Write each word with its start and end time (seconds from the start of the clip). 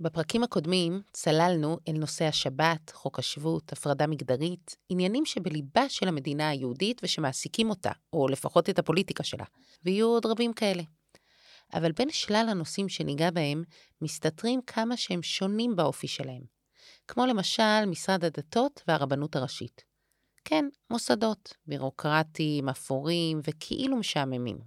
בפרקים 0.00 0.42
הקודמים 0.42 1.02
צללנו 1.12 1.78
אל 1.88 1.92
נושא 1.92 2.24
השבת, 2.24 2.90
חוק 2.90 3.18
השבות, 3.18 3.72
הפרדה 3.72 4.06
מגדרית, 4.06 4.76
עניינים 4.88 5.26
שבליבה 5.26 5.88
של 5.88 6.08
המדינה 6.08 6.48
היהודית 6.48 7.00
ושמעסיקים 7.04 7.70
אותה, 7.70 7.90
או 8.12 8.28
לפחות 8.28 8.70
את 8.70 8.78
הפוליטיקה 8.78 9.24
שלה, 9.24 9.44
ויהיו 9.84 10.06
עוד 10.06 10.26
רבים 10.26 10.52
כאלה. 10.52 10.82
אבל 11.74 11.92
בין 11.92 12.10
שלל 12.10 12.46
הנושאים 12.50 12.88
שניגע 12.88 13.30
בהם, 13.30 13.64
מסתתרים 14.02 14.60
כמה 14.62 14.96
שהם 14.96 15.22
שונים 15.22 15.76
באופי 15.76 16.08
שלהם. 16.08 16.42
כמו 17.08 17.26
למשל 17.26 17.84
משרד 17.86 18.24
הדתות 18.24 18.82
והרבנות 18.88 19.36
הראשית. 19.36 19.84
כן, 20.44 20.68
מוסדות, 20.90 21.54
בירוקרטיים, 21.66 22.68
אפורים 22.68 23.40
וכאילו 23.44 23.96
משעממים. 23.96 24.58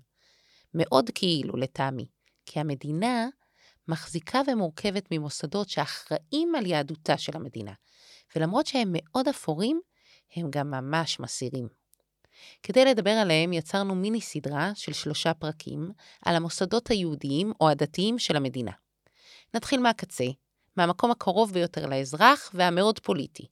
מאוד 0.73 1.09
כאילו, 1.16 1.57
לטעמי, 1.57 2.05
כי 2.46 2.59
המדינה 2.59 3.27
מחזיקה 3.90 4.42
ומורכבת 4.48 5.06
ממוסדות 5.12 5.70
שאחראים 5.70 6.56
על 6.56 6.66
יהדותה 6.66 7.18
של 7.18 7.32
המדינה, 7.36 7.74
ולמרות 8.36 8.68
שהם 8.68 8.89
מאוד 8.92 9.28
אפורים, 9.28 9.82
הם 10.36 10.47
גם 10.50 10.71
ממש 10.71 11.20
מסירים. 11.20 11.68
כדי 12.64 12.86
לדבר 12.86 13.10
עליהם 13.11 13.54
יצרנו 13.54 13.96
מיני 13.96 14.21
סדרה 14.21 14.71
של 14.75 14.94
שלושה 14.94 15.33
פרקים 15.33 15.92
על 16.25 16.36
המוסדות 16.36 16.89
היהודיים 16.89 17.54
או 17.61 17.70
הדתיים 17.70 18.20
של 18.20 18.36
המדינה. 18.36 18.71
נתחיל 19.54 19.80
מהקצה, 19.80 20.25
מהמקום 20.78 21.11
הקרוב 21.11 21.54
ביותר 21.54 21.86
לאזרח 21.86 22.52
והמאוד 22.54 23.00
פוליטי, 23.00 23.47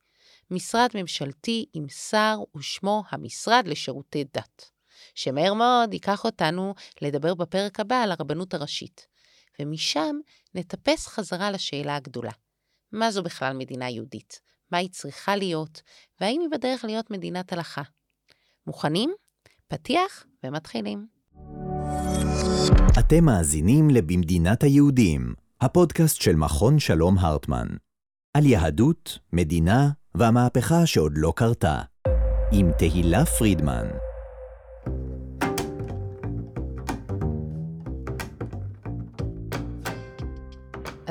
משרד 0.52 0.90
ממשלתי 0.96 1.66
עם 1.74 1.90
שר 1.90 2.38
ושמו 2.58 3.04
המשרד 3.10 3.64
לשירותי 3.68 4.24
דת, 4.24 4.72
שמהר 5.16 5.54
מאוד 5.54 5.94
ייקח 5.94 6.26
אותנו 6.26 6.74
לדבר 7.02 7.34
בפרק 7.34 7.80
הבא 7.80 7.96
על 7.96 8.12
הרבנות 8.12 8.54
הראשית, 8.54 9.08
ומשם 9.62 10.16
נטפס 10.56 11.08
חזרה 11.08 11.52
לשאלה 11.52 11.96
הגדולה. 11.96 12.32
מה 12.92 13.12
זו 13.12 13.24
בכלל 13.24 13.54
מדינה 13.54 13.90
יהודית? 13.90 14.42
מה 14.72 14.78
היא 14.78 14.90
צריכה 14.90 15.36
להיות? 15.36 15.82
והאם 16.22 16.42
היא 16.42 16.50
בדרך 16.52 16.86
להיות 16.86 17.12
מדינת 17.12 17.54
הלכה? 17.54 17.82
מוכנים? 18.68 19.14
פתיח 19.68 20.26
ומתחילים. 20.44 21.08
אתם 23.00 23.26
מאזינים 23.26 23.90
ל"במדינת 23.90 24.64
היהודים", 24.64 25.34
הפודקאסט 25.62 26.22
של 26.22 26.36
מכון 26.36 26.80
שלום 26.80 27.18
הרטמן. 27.18 27.68
על 28.34 28.46
יהדות, 28.46 29.20
מדינה 29.34 29.90
והמהפכה 30.16 30.86
שעוד 30.86 31.14
לא 31.16 31.34
קרתה. 31.36 31.82
עם 32.52 32.72
תהילה 32.78 33.26
פרידמן. 33.26 33.88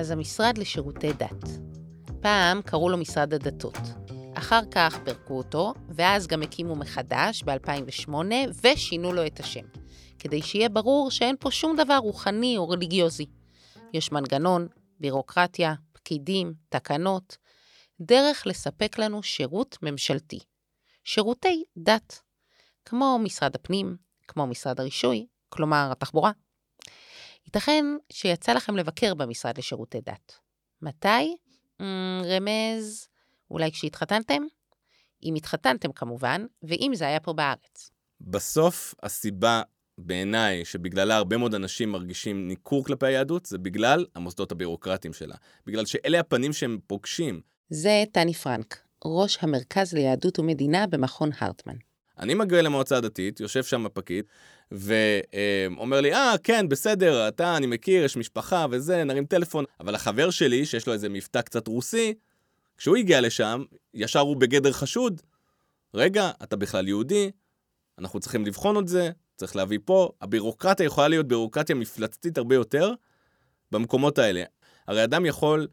אז 0.07 0.11
המשרד 0.11 0.59
לשירותי 0.59 1.13
דת. 1.13 1.49
פעם 2.21 2.63
קראו 2.63 2.89
לו 2.89 2.97
משרד 2.97 3.35
הדתות. 3.35 3.79
אחר 4.35 4.61
כך 4.71 4.99
פירקו 5.05 5.39
אותו, 5.39 5.75
ואז 5.89 6.27
גם 6.27 6.43
הקימו 6.43 6.77
מחדש 6.77 7.43
ב-2008, 7.43 8.13
ושינו 8.63 9.13
לו 9.13 9.27
את 9.27 9.41
השם, 9.41 9.67
כדי 10.19 10.43
שיהיה 10.43 10.69
ברור 10.69 11.11
שאין 11.11 11.37
פה 11.41 11.51
שום 11.51 11.77
דבר 11.77 11.97
רוחני 11.97 12.57
או 12.57 12.69
רליגיוזי. 12.69 13.27
יש 13.93 14.13
מנגנון, 14.13 14.69
בירוקרטיה, 15.01 15.75
פקידים, 15.93 16.55
תקנות, 16.69 17.37
דרך 18.01 18.47
לספק 18.47 18.99
לנו 18.99 19.23
שירות 19.23 19.79
ממשלתי. 19.83 20.39
שירותי 21.05 21.65
דת, 21.77 22.23
כמו 22.85 23.19
משרד 23.19 23.55
הפנים, 23.55 23.97
כמו 24.29 24.47
משרד 24.47 24.81
הרישוי, 24.81 25.27
כלומר 25.49 25.89
התחבורה. 25.93 26.31
ייתכן 27.47 27.85
שיצא 28.13 28.53
לכם 28.53 28.77
לבקר 28.77 29.15
במשרד 29.15 29.59
לשירותי 29.59 30.01
דת. 30.01 30.33
מתי? 30.83 31.37
רמז, 32.25 33.09
אולי 33.51 33.73
כשהתחתנתם? 33.73 34.43
אם 35.23 35.35
התחתנתם 35.35 35.93
כמובן, 35.93 36.47
ואם 36.63 36.93
זה 36.95 37.07
היה 37.07 37.21
פה 37.21 37.33
בארץ. 37.33 37.91
בסוף, 38.21 38.95
הסיבה 39.03 39.63
בעיניי 39.99 40.65
שבגללה 40.65 41.17
הרבה 41.17 41.37
מאוד 41.37 41.55
אנשים 41.55 41.93
מרגישים 41.93 42.49
ניכור 42.49 42.85
כלפי 42.85 43.07
היהדות, 43.07 43.47
זה 43.47 43.59
בגלל 43.59 44.07
המוסדות 44.15 44.53
הבירוקרטיים 44.53 45.15
שלה. 45.15 45.35
בגלל 45.67 45.87
שאלה 45.87 46.21
הפנים 46.21 46.53
שהם 46.53 46.79
פוגשים. 46.87 47.41
זה 47.71 48.05
טני 48.13 48.35
פרנק, 48.35 48.85
ראש 49.05 49.39
המרכז 49.41 49.93
ליהדות 49.93 50.39
ומדינה 50.39 50.87
במכון 50.87 51.31
הרטמן. 51.39 51.77
אני 52.19 52.35
מגיע 52.35 52.63
למועצה 52.63 52.97
הדתית, 52.97 53.41
יושב 53.41 53.65
שם 53.65 53.87
הפקיד, 53.87 54.25
ואומר 54.73 56.01
לי, 56.01 56.15
אה, 56.15 56.35
כן, 56.43 56.69
בסדר, 56.69 57.29
אתה, 57.29 57.57
אני 57.57 57.67
מכיר, 57.67 58.05
יש 58.05 58.17
משפחה 58.17 58.67
וזה, 58.71 59.05
נרים 59.05 59.27
טלפון. 59.27 59.65
אבל 59.81 59.95
החבר 59.95 60.31
שלי, 60.31 60.67
שיש 60.67 60.87
לו 60.87 60.93
איזה 60.93 61.09
מבטא 61.09 61.41
קצת 61.41 61.69
רוסי, 61.69 62.15
כשהוא 62.79 62.97
הגיע 62.97 63.21
לשם, 63.21 63.65
ישר 63.95 64.21
הוא 64.21 64.37
בגדר 64.37 64.73
חשוד. 64.73 65.23
רגע, 65.95 66.31
אתה 66.43 66.57
בכלל 66.57 66.89
יהודי, 66.89 67.31
אנחנו 67.99 68.21
צריכים 68.21 68.47
לבחון 68.47 68.79
את 68.79 68.89
זה, 68.89 69.11
צריך 69.37 69.57
להביא 69.57 69.79
פה. 69.85 70.11
הבירוקרטיה 70.21 70.87
יכולה 70.87 71.09
להיות 71.09 71.29
בירוקרטיה 71.29 71.77
מפלצתית 71.77 72.39
הרבה 72.39 72.55
יותר 72.55 72.93
במקומות 73.73 74.19
האלה. 74.19 74.45
הרי 74.87 75.05
אדם 75.05 75.27
יכול 75.27 75.69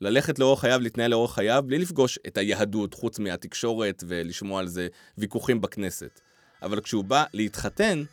ללכת 0.00 0.38
לאורח 0.38 0.60
חייו, 0.60 0.80
להתנהל 0.80 1.10
לאורח 1.10 1.34
חייו, 1.34 1.64
בלי 1.66 1.78
לפגוש 1.78 2.18
את 2.26 2.38
היהדות, 2.38 2.94
חוץ 2.94 3.18
מהתקשורת 3.18 4.04
ולשמוע 4.06 4.60
על 4.60 4.66
זה 4.68 4.88
ויכוחים 5.18 5.60
בכנסת. 5.60 6.20
אבל 6.62 6.80
כשהוא 6.80 7.04
בא 7.04 7.24
להתחתן, 7.32 8.04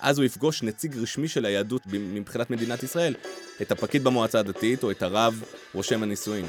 אז 0.00 0.18
הוא 0.18 0.24
יפגוש 0.24 0.62
נציג 0.62 0.98
רשמי 0.98 1.28
של 1.28 1.44
היהדות 1.44 1.82
מבחינת 1.86 2.50
מדינת 2.50 2.82
ישראל, 2.82 3.14
את 3.62 3.72
הפקיד 3.72 4.04
במועצה 4.04 4.38
הדתית 4.38 4.82
או 4.82 4.90
את 4.90 5.02
הרב 5.02 5.42
רושם 5.74 6.02
הנישואין. 6.02 6.46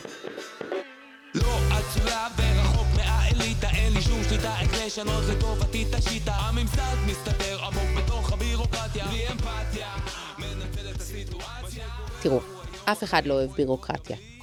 לא 1.35 1.57
אצולה 1.79 2.27
ורחוק 2.37 2.87
מהאליטה, 2.95 3.69
אין 3.69 3.93
לי 3.93 4.01
שום 4.01 4.23
שליטה, 4.29 4.59
איך 4.61 4.85
לשנות 4.85 5.23
לטובתי 5.29 5.85
את 5.89 5.93
השיטה. 5.93 6.31
הממסד 6.31 6.95
מסתתר 7.07 7.59
עמוק 7.63 8.03
בתוך 8.03 8.33
הבירוקרטיה, 8.33 9.05
בלי 9.05 9.27
אמפתיה, 9.31 9.89
מנצל 10.37 10.89
את 10.95 11.01
הסיטואציה. 11.01 11.87
תראו, 12.21 12.39
אף 12.85 13.03
אחד 13.03 13.25
לא 13.25 13.33
אוהב 13.33 13.51
בירוקרטיה. 13.51 14.34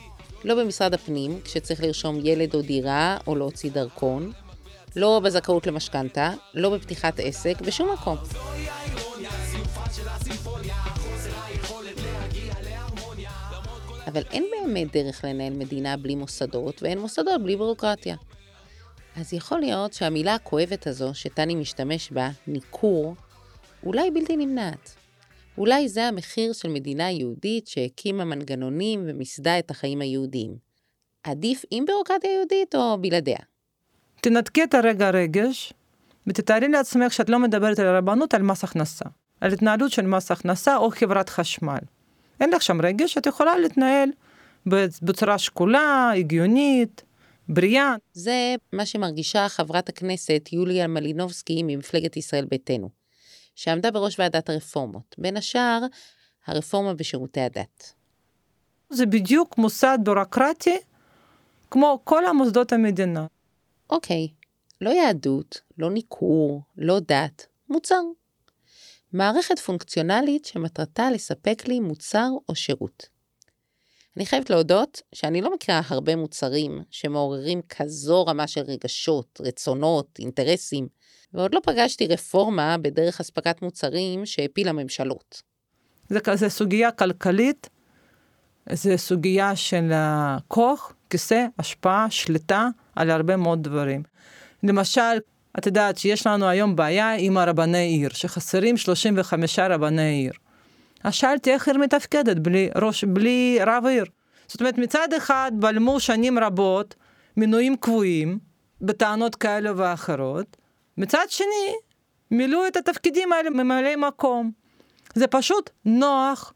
לא 0.45 0.55
במשרד 0.55 0.95
הפנים, 0.95 1.41
כשצריך 1.45 1.83
לרשום 1.83 2.19
ילד 2.23 2.55
או 2.55 2.63
דירה 2.63 3.17
או 3.27 3.37
להוציא 3.37 3.71
דרכון, 3.71 4.33
לא 4.97 5.21
בזכאות 5.25 5.67
למשכנתה, 5.67 6.31
לא 6.55 6.71
בפתיחת 6.71 7.21
עסק, 7.21 7.61
בשום 7.61 7.93
מקום. 7.93 8.17
אבל 14.07 14.23
אין 14.31 14.47
באמת 14.51 14.93
דרך 14.93 15.25
לנהל 15.25 15.53
מדינה 15.53 15.97
בלי 15.97 16.15
מוסדות, 16.15 16.83
ואין 16.83 16.99
מוסדות 16.99 17.43
בלי 17.43 17.57
בירוקרטיה. 17.57 18.17
אז 19.17 19.33
יכול 19.33 19.61
להיות 19.61 19.93
שהמילה 19.93 20.35
הכואבת 20.35 20.87
הזו 20.87 21.11
שטני 21.15 21.55
משתמש 21.55 22.11
בה, 22.11 22.31
ניכור, 22.47 23.15
אולי 23.85 24.11
בלתי 24.11 24.37
נמנעת. 24.37 25.02
אולי 25.59 25.89
זה 25.89 26.05
המחיר 26.09 26.53
של 26.53 26.69
מדינה 26.69 27.11
יהודית 27.11 27.67
שהקימה 27.67 28.25
מנגנונים 28.25 29.05
ומיסדה 29.07 29.59
את 29.59 29.71
החיים 29.71 30.01
היהודיים. 30.01 30.57
עדיף 31.23 31.65
עם 31.71 31.87
בירוקרטיה 31.87 32.31
יהודית 32.33 32.75
או 32.75 32.99
בלעדיה? 33.01 33.39
תנתקי 34.21 34.65
את 34.65 34.75
הרגע 34.75 35.11
רגש, 35.11 35.73
ותתארי 36.27 36.69
לעצמך 36.69 37.13
שאת 37.13 37.29
לא 37.29 37.39
מדברת 37.39 37.79
על 37.79 37.87
הרבנות, 37.87 38.35
על 38.35 38.43
מס 38.43 38.65
הכנסה. 38.65 39.05
על 39.41 39.53
התנהלות 39.53 39.93
של 39.93 40.07
מס 40.07 40.31
הכנסה 40.31 40.77
או 40.77 40.91
חברת 40.91 41.29
חשמל. 41.29 41.79
אין 42.41 42.51
לך 42.51 42.63
שם 42.63 42.81
רגש, 42.81 43.19
את 43.19 43.27
יכולה 43.27 43.59
להתנהל 43.59 44.09
בצורה 45.03 45.39
שקולה, 45.39 46.13
הגיונית, 46.17 47.03
בריאה. 47.49 47.95
זה 48.13 48.55
מה 48.73 48.87
שמרגישה 48.87 49.49
חברת 49.49 49.89
הכנסת 49.89 50.49
יוליה 50.53 50.87
מלינובסקי 50.87 51.63
ממפלגת 51.63 52.17
ישראל 52.17 52.45
ביתנו, 52.45 52.89
שעמדה 53.55 53.91
בראש 53.91 54.19
ועדת 54.19 54.49
הרפורמות, 54.49 55.15
בין 55.19 55.37
השאר 55.37 55.81
הרפורמה 56.47 56.95
בשירותי 56.95 57.41
הדת. 57.41 57.93
זה 58.91 59.07
בדיוק 59.07 59.59
מוסד 59.59 59.99
ביורוקרטי 60.05 60.79
כמו 61.71 62.01
כל 62.05 62.27
המוסדות 62.27 62.73
המדינה. 62.73 63.27
אוקיי, 63.91 64.29
לא 64.81 64.91
יהדות, 64.91 65.61
לא 65.79 65.91
ניכור, 65.91 66.63
לא 66.77 67.01
דת, 67.01 67.47
מוצר. 67.69 68.03
מערכת 69.13 69.59
פונקציונלית 69.59 70.45
שמטרתה 70.45 71.11
לספק 71.11 71.63
לי 71.67 71.81
מוצר 71.81 72.29
או 72.49 72.55
שירות. 72.55 73.12
אני 74.17 74.27
חייבת 74.27 74.51
להודות 74.51 75.03
שאני 75.15 75.41
לא 75.41 75.55
מכירה 75.55 75.81
הרבה 75.89 76.17
מוצרים 76.17 76.83
שמעוררים 76.91 77.61
כזו 77.69 78.25
רמה 78.27 78.47
של 78.47 78.61
רגשות, 78.61 79.41
רצונות, 79.45 80.19
אינטרסים, 80.19 80.89
ועוד 81.35 81.55
לא 81.55 81.61
פגשתי 81.63 82.07
רפורמה 82.07 82.79
בדרך 82.79 83.21
אספקת 83.21 83.63
מוצרים 83.63 84.27
שהפילה 84.27 84.73
ממשלות. 84.73 85.43
זה 86.09 86.21
כזה 86.21 86.49
סוגיה 86.49 86.91
כלכלית, 86.91 87.69
זה 88.73 88.97
סוגיה 88.97 89.57
של 89.57 89.93
כוח, 90.49 90.93
כיסא, 91.11 91.47
השפעה, 91.59 92.07
שליטה 92.11 92.69
על 92.97 93.11
הרבה 93.11 93.37
מאוד 93.37 93.63
דברים. 93.63 94.03
למשל, 94.63 95.19
את 95.59 95.67
יודעת 95.67 95.99
שיש 95.99 96.27
לנו 96.27 96.49
היום 96.49 96.77
בעיה 96.77 97.15
עם 97.19 97.39
הרבני 97.39 97.87
עיר, 97.87 98.11
שחסרים 98.13 98.77
35 98.77 99.59
רבני 99.59 100.11
עיר. 100.11 100.33
אז 101.05 101.15
שאלתי 101.15 101.53
איך 101.53 101.69
עיר 101.69 101.79
מתפקדת 101.79 102.39
בלי 102.39 102.71
ראש, 102.77 103.05
בלי 103.05 103.59
רב 103.67 103.87
עיר. 103.87 104.05
זאת 104.49 104.61
אומרת, 104.61 104.79
מצד 104.79 105.09
אחד 105.17 105.53
בלמו 105.55 106.01
שנים 106.01 106.39
רבות 106.39 106.95
מינויים 107.37 107.77
קבועים 107.77 108.39
בטענות 108.81 109.35
כאלה 109.35 109.71
ואחרות, 109.77 110.57
מצד 110.99 111.25
שני, 111.29 111.75
מילאו 112.31 112.67
את 112.67 112.77
התפקידים 112.77 113.33
האלה 113.33 113.51
ממלאי 113.51 113.97
מקום. 113.97 114.51
זה 115.15 115.27
פשוט 115.27 115.71
נוח 115.85 116.53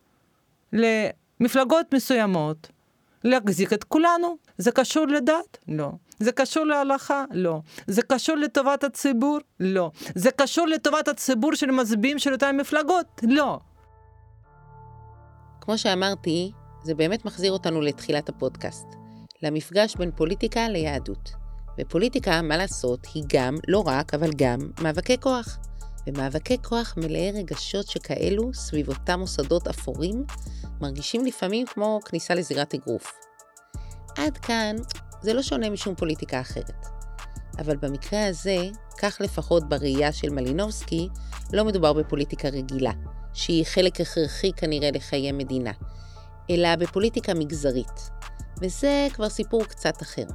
למפלגות 0.72 1.94
מסוימות 1.94 2.68
להחזיק 3.24 3.72
את 3.72 3.84
כולנו. 3.84 4.36
זה 4.58 4.70
קשור 4.70 5.06
לדת? 5.06 5.58
לא. 5.68 5.90
זה 6.18 6.32
קשור 6.32 6.64
להלכה? 6.64 7.24
לא. 7.30 7.60
זה 7.86 8.02
קשור 8.02 8.36
לטובת 8.36 8.84
הציבור? 8.84 9.38
לא. 9.60 9.90
זה 10.14 10.30
קשור 10.30 10.66
לטובת 10.66 11.08
הציבור 11.08 11.54
של 11.54 11.70
מצביעים 11.70 12.18
של 12.18 12.32
אותן 12.32 12.56
מפלגות? 12.56 13.06
לא. 13.22 13.58
כמו 15.66 15.78
שאמרתי, 15.78 16.52
זה 16.82 16.94
באמת 16.94 17.24
מחזיר 17.24 17.52
אותנו 17.52 17.80
לתחילת 17.80 18.28
הפודקאסט, 18.28 18.86
למפגש 19.42 19.96
בין 19.96 20.10
פוליטיקה 20.16 20.68
ליהדות. 20.68 21.32
ופוליטיקה, 21.80 22.42
מה 22.42 22.56
לעשות, 22.56 23.06
היא 23.14 23.24
גם, 23.26 23.54
לא 23.68 23.82
רק, 23.86 24.14
אבל 24.14 24.30
גם, 24.36 24.58
מאבקי 24.82 25.20
כוח. 25.20 25.58
ומאבקי 26.06 26.56
כוח 26.62 26.94
מלאי 26.96 27.32
רגשות 27.32 27.86
שכאלו, 27.86 28.54
סביב 28.54 28.88
אותם 28.88 29.20
מוסדות 29.20 29.68
אפורים, 29.68 30.24
מרגישים 30.80 31.24
לפעמים 31.24 31.66
כמו 31.66 32.00
כניסה 32.04 32.34
לזירת 32.34 32.74
אגרוף. 32.74 33.12
עד 34.18 34.38
כאן, 34.38 34.76
זה 35.22 35.34
לא 35.34 35.42
שונה 35.42 35.70
משום 35.70 35.94
פוליטיקה 35.94 36.40
אחרת. 36.40 36.86
אבל 37.58 37.76
במקרה 37.76 38.26
הזה, 38.26 38.56
כך 38.98 39.20
לפחות 39.20 39.68
בראייה 39.68 40.12
של 40.12 40.30
מלינובסקי, 40.30 41.08
לא 41.52 41.64
מדובר 41.64 41.92
בפוליטיקה 41.92 42.48
רגילה, 42.48 42.92
שהיא 43.36 43.64
חלק 43.64 44.00
הכרחי 44.00 44.52
כנראה 44.52 44.90
לחיי 44.90 45.32
מדינה, 45.32 45.72
אלא 46.50 46.76
בפוליטיקה 46.76 47.34
מגזרית. 47.34 48.10
וזה 48.60 49.08
כבר 49.14 49.28
סיפור 49.28 49.64
קצת 49.64 50.02
אחר. 50.02 50.26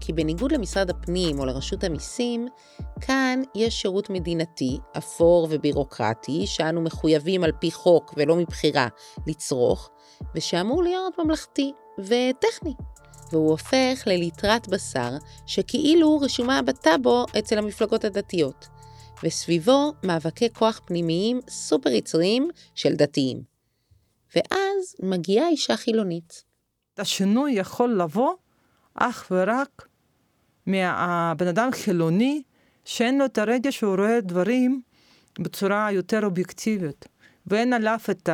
כי 0.00 0.12
בניגוד 0.12 0.52
למשרד 0.52 0.90
הפנים 0.90 1.38
או 1.38 1.46
לרשות 1.46 1.84
המיסים, 1.84 2.48
כאן 3.00 3.42
יש 3.54 3.80
שירות 3.82 4.10
מדינתי, 4.10 4.78
אפור 4.98 5.48
ובירוקרטי, 5.50 6.46
שאנו 6.46 6.80
מחויבים 6.80 7.44
על 7.44 7.52
פי 7.60 7.70
חוק 7.70 8.14
ולא 8.16 8.36
מבחירה 8.36 8.88
לצרוך, 9.26 9.90
ושאמור 10.34 10.82
להיות 10.82 11.18
ממלכתי 11.18 11.72
וטכני. 11.98 12.74
והוא 13.32 13.50
הופך 13.50 14.02
לליטרת 14.06 14.68
בשר 14.68 15.10
שכאילו 15.46 16.18
רשומה 16.20 16.62
בטאבו 16.62 17.24
אצל 17.38 17.58
המפלגות 17.58 18.04
הדתיות, 18.04 18.68
וסביבו 19.24 19.92
מאבקי 20.02 20.48
כוח 20.52 20.80
פנימיים 20.84 21.40
סופר 21.48 21.90
יצריים 21.90 22.48
של 22.74 22.94
דתיים. 22.94 23.42
ואז 24.36 24.96
מגיעה 25.02 25.48
אישה 25.48 25.76
חילונית. 25.76 26.44
השינוי 26.98 27.52
יכול 27.52 28.00
לבוא 28.00 28.34
אך 28.94 29.26
ורק 29.30 29.88
מהבן 30.66 31.46
אדם 31.46 31.68
חילוני, 31.72 32.42
שאין 32.84 33.18
לו 33.18 33.24
את 33.24 33.38
הרגע 33.38 33.72
שהוא 33.72 33.96
רואה 33.96 34.20
דברים 34.20 34.82
בצורה 35.38 35.92
יותר 35.92 36.24
אובייקטיבית, 36.24 37.04
ואין 37.46 37.72
עליו 37.72 37.98
את 38.10 38.28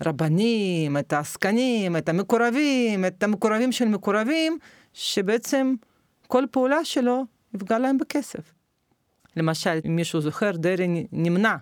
הרבנים, 0.00 0.96
את 0.96 1.12
העסקנים, 1.12 1.96
את 1.96 2.08
המקורבים, 2.08 3.04
את 3.04 3.22
המקורבים 3.22 3.72
של 3.72 3.84
מקורבים, 3.84 4.58
שבעצם 4.92 5.74
כל 6.26 6.44
פעולה 6.50 6.84
שלו 6.84 7.24
יפגע 7.54 7.78
להם 7.78 7.98
בכסף. 7.98 8.55
למשל, 9.36 9.78
אם 9.86 9.96
מישהו 9.96 10.20
זוכר, 10.20 10.50
דרעי 10.54 11.06
נמנע 11.12 11.56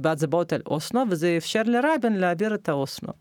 בהצבעות 0.00 0.52
על 0.52 0.60
אוסלו, 0.66 1.00
וזה 1.08 1.34
אפשר 1.36 1.62
לרבין 1.64 2.16
להעביר 2.16 2.54
את 2.54 2.68
האוסלו. 2.68 3.12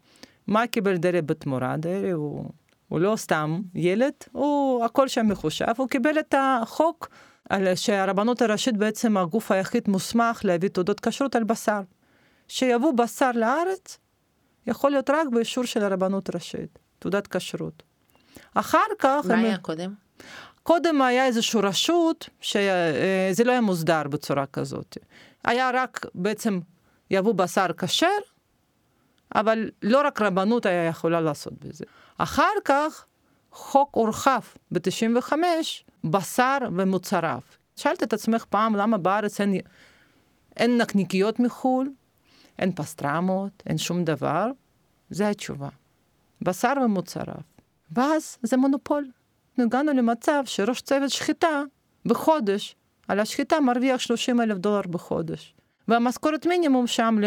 מה 0.47 0.67
קיבל 0.67 0.97
דרעי 0.97 1.21
בתמורה? 1.21 1.77
דרעי 1.77 2.11
הוא 2.11 2.45
הוא 2.91 2.99
לא 2.99 3.15
סתם 3.15 3.61
ילד, 3.75 4.13
הוא 4.31 4.85
הכל 4.85 5.07
שם 5.07 5.27
מחושב, 5.27 5.65
הוא 5.77 5.87
קיבל 5.87 6.19
את 6.19 6.35
החוק 6.37 7.09
על 7.49 7.75
שהרבנות 7.75 8.41
הראשית 8.41 8.77
בעצם 8.77 9.17
הגוף 9.17 9.51
היחיד 9.51 9.83
מוסמך 9.87 10.41
להביא 10.43 10.69
תעודות 10.69 10.99
כשרות 10.99 11.35
על 11.35 11.43
בשר. 11.43 11.81
שיבוא 12.47 12.91
בשר 12.93 13.31
לארץ, 13.35 13.97
יכול 14.67 14.91
להיות 14.91 15.09
רק 15.09 15.27
באישור 15.31 15.63
של 15.65 15.83
הרבנות 15.83 16.29
הראשית, 16.29 16.79
תעודת 16.99 17.27
כשרות. 17.27 17.83
אחר 18.53 18.77
כך... 18.99 19.25
מה 19.27 19.33
הם... 19.33 19.45
היה 19.45 19.57
קודם? 19.57 19.93
קודם 20.63 21.01
היה 21.01 21.25
איזושהי 21.25 21.61
רשות 21.61 22.29
שזה 22.41 23.41
אה, 23.41 23.45
לא 23.45 23.51
היה 23.51 23.61
מוסדר 23.61 24.03
בצורה 24.03 24.45
כזאת. 24.45 24.97
היה 25.43 25.71
רק 25.73 26.05
בעצם 26.15 26.59
יבוא 27.11 27.33
בשר 27.33 27.67
כשר, 27.77 28.07
אבל 29.35 29.69
לא 29.83 30.01
רק 30.07 30.21
רבנות 30.21 30.65
היה 30.65 30.85
יכולה 30.85 31.21
לעשות 31.21 31.53
בזה. 31.53 31.85
אחר 32.17 32.53
כך 32.65 33.05
חוק 33.51 33.89
הורחב 33.95 34.39
ב-95, 34.71 35.33
בשר 36.03 36.57
ומוצריו. 36.77 37.39
שאלת 37.75 38.03
את 38.03 38.13
עצמך 38.13 38.45
פעם 38.45 38.75
למה 38.75 38.97
בארץ 38.97 39.41
אין, 39.41 39.53
אין 40.57 40.81
נקניקיות 40.81 41.39
מחו"ל, 41.39 41.91
אין 42.59 42.71
פסטרמות, 42.71 43.63
אין 43.65 43.77
שום 43.77 44.03
דבר? 44.03 44.47
זו 45.09 45.23
התשובה. 45.23 45.69
בשר 46.41 46.73
ומוצריו. 46.85 47.41
ואז 47.91 48.37
זה 48.43 48.57
מונופול. 48.57 49.07
הגענו 49.57 49.93
למצב 49.93 50.43
שראש 50.45 50.81
צוות 50.81 51.09
שחיטה 51.09 51.61
בחודש, 52.05 52.75
על 53.07 53.19
השחיטה 53.19 53.59
מרוויח 53.59 53.99
30 53.99 54.41
אלף 54.41 54.57
דולר 54.57 54.81
בחודש. 54.81 55.55
והמשכורת 55.87 56.45
מינימום 56.45 56.87
שם 56.87 57.17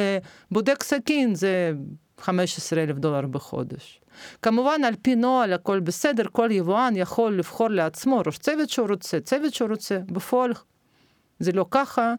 לבודק 0.51 0.83
סכין 0.83 1.35
זה 1.35 1.73
15 2.19 2.83
אלף 2.83 2.97
דולר 2.97 3.27
בחודש. 3.27 4.01
כמובן, 4.43 4.85
על 4.85 4.95
פי 5.03 5.15
נוהל 5.15 5.53
הכל 5.53 5.81
בסדר, 5.81 6.25
כל 6.33 6.49
יבואן 6.53 6.93
יכול 6.97 7.39
לבחור 7.39 7.69
לעצמו 7.69 8.23
ראש 8.27 8.39
צוות 8.39 8.71
שהוא 8.71 8.89
רוצה, 8.89 9.21
צוות 9.21 9.55
שהוא 9.55 9.69
רוצה, 9.71 9.99
בפועל 10.07 10.53
זה 11.39 11.53
לא 11.53 11.67
ככה, 11.71 12.15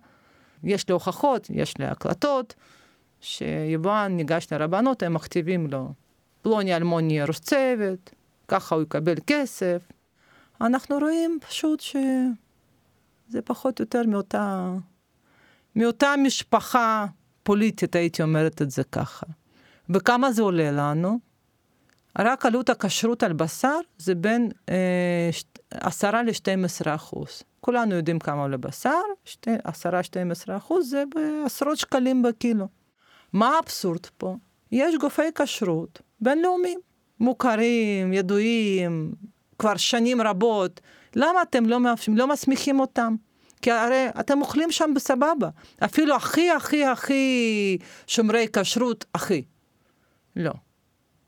יש 0.63 0.87
לי 0.87 0.93
הוכחות, 0.93 1.47
יש 1.49 1.77
לי 1.77 1.85
הקלטות, 1.85 2.53
שיבואן 3.21 4.11
ניגש 4.15 4.47
לרבנות, 4.51 5.03
הם 5.03 5.13
מכתיבים 5.13 5.67
לו, 5.67 5.93
פלוני 6.41 6.75
אלמוני 6.75 7.21
ראש 7.21 7.39
צוות, 7.39 8.11
ככה 8.47 8.75
הוא 8.75 8.83
יקבל 8.83 9.15
כסף. 9.27 9.81
אנחנו 10.61 10.97
רואים 10.97 11.39
פשוט 11.47 11.79
שזה 11.79 13.41
פחות 13.45 13.79
או 13.79 13.83
יותר 13.83 14.03
מאותה, 14.07 14.73
מאותה 15.75 16.13
משפחה 16.23 17.05
פוליטית, 17.43 17.95
הייתי 17.95 18.23
אומרת 18.23 18.61
את 18.61 18.71
זה 18.71 18.83
ככה. 18.83 19.25
וכמה 19.89 20.31
זה 20.31 20.41
עולה 20.41 20.71
לנו? 20.71 21.19
רק 22.19 22.45
עלות 22.45 22.69
הכשרות 22.69 23.23
על 23.23 23.33
בשר 23.33 23.79
זה 23.97 24.15
בין 24.15 24.51
אה, 24.69 25.29
10 25.71 26.11
ל-12 26.11 26.95
אחוז. 26.95 27.43
כולנו 27.59 27.95
יודעים 27.95 28.19
כמה 28.19 28.41
עולה 28.41 28.57
בשר, 28.57 29.01
10-12 29.45 29.47
אחוז 30.57 30.89
זה 30.89 31.03
בעשרות 31.15 31.77
שקלים 31.77 32.21
בקילו. 32.21 32.67
מה 33.33 33.55
האבסורד 33.55 34.05
פה? 34.17 34.35
יש 34.71 34.95
גופי 34.95 35.31
כשרות 35.35 36.01
בינלאומיים, 36.21 36.79
מוכרים, 37.19 38.13
ידועים, 38.13 39.11
כבר 39.59 39.77
שנים 39.77 40.21
רבות. 40.21 40.81
למה 41.15 41.41
אתם 41.41 41.65
לא, 41.65 41.77
לא 42.07 42.27
מסמיכים 42.27 42.79
אותם? 42.79 43.15
כי 43.61 43.71
הרי 43.71 44.07
אתם 44.19 44.41
אוכלים 44.41 44.71
שם 44.71 44.91
בסבבה. 44.95 45.49
אפילו 45.85 46.15
הכי 46.15 46.51
הכי 46.51 46.85
הכי 46.85 47.77
שומרי 48.07 48.47
כשרות, 48.53 49.05
הכי. 49.13 49.43
לא. 50.35 50.51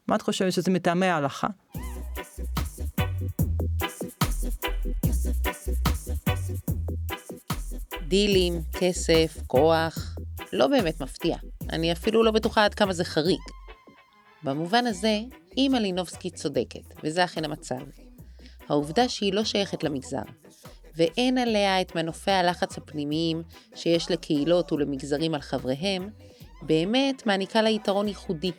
מה 0.07 0.15
את 0.15 0.21
חושבת 0.21 0.53
שזה 0.53 0.71
מטעמי 0.71 1.05
ההלכה? 1.05 1.47
דילים, 8.07 8.61
כסף, 8.73 9.37
כוח, 9.47 10.15
לא 10.53 10.67
באמת 10.67 11.01
מפתיע. 11.01 11.37
אני 11.69 11.91
אפילו 11.91 12.23
לא 12.23 12.31
בטוחה 12.31 12.65
עד 12.65 12.73
כמה 12.73 12.93
זה 12.93 13.05
חריג. 13.05 13.39
במובן 14.43 14.87
הזה, 14.87 15.19
אם 15.57 15.71
מלינובסקי 15.73 16.29
צודקת, 16.29 16.93
וזה 17.03 17.23
אכן 17.23 17.45
המצב. 17.45 17.79
העובדה 18.69 19.09
שהיא 19.09 19.33
לא 19.33 19.43
שייכת 19.43 19.83
למגזר, 19.83 20.21
ואין 20.95 21.37
עליה 21.37 21.81
את 21.81 21.95
מנופי 21.95 22.31
הלחץ 22.31 22.77
הפנימיים 22.77 23.43
שיש 23.75 24.11
לקהילות 24.11 24.71
ולמגזרים 24.71 25.33
על 25.33 25.41
חבריהם, 25.41 26.09
באמת 26.61 27.25
מעניקה 27.25 27.61
לה 27.61 27.69
יתרון 27.69 28.07
ייחודי, 28.07 28.51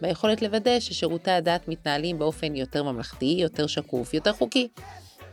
ביכולת 0.00 0.42
לוודא 0.42 0.80
ששירותי 0.80 1.30
הדת 1.30 1.68
מתנהלים 1.68 2.18
באופן 2.18 2.56
יותר 2.56 2.82
ממלכתי, 2.82 3.36
יותר 3.38 3.66
שקוף, 3.66 4.14
יותר 4.14 4.32
חוקי, 4.32 4.68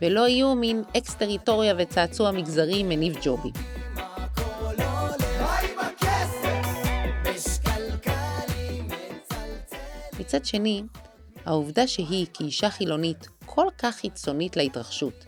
ולא 0.02 0.28
יהיו 0.28 0.56
מין 0.56 0.84
אקס-טריטוריה 0.98 1.74
וצעצוע 1.78 2.32
מגזרי 2.32 2.84
מניב 2.84 3.18
ג'ובים. 3.24 3.54
מצד 10.20 10.46
שני, 10.46 10.84
העובדה 11.46 11.88
שהיא, 11.88 12.28
כאישה 12.34 12.70
חילונית, 12.70 13.28
כל 13.46 13.68
כך 13.78 13.96
חיצונית 13.96 14.58
להתרחשות, 14.58 15.26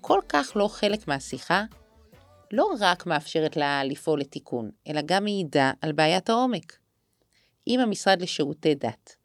כל 0.00 0.20
כך 0.28 0.52
לא 0.56 0.68
חלק 0.68 1.08
מהשיחה, 1.08 1.64
לא 2.52 2.70
רק 2.80 3.06
מאפשרת 3.06 3.56
לה 3.56 3.84
לפעול 3.84 4.20
לתיקון, 4.20 4.70
אלא 4.88 5.00
גם 5.06 5.24
מעידה 5.24 5.72
על 5.80 5.92
בעיית 5.92 6.30
העומק. 6.30 6.76
אם 7.68 7.80
המשרד 7.80 8.22
לשירותי 8.22 8.74
דת 8.74 9.16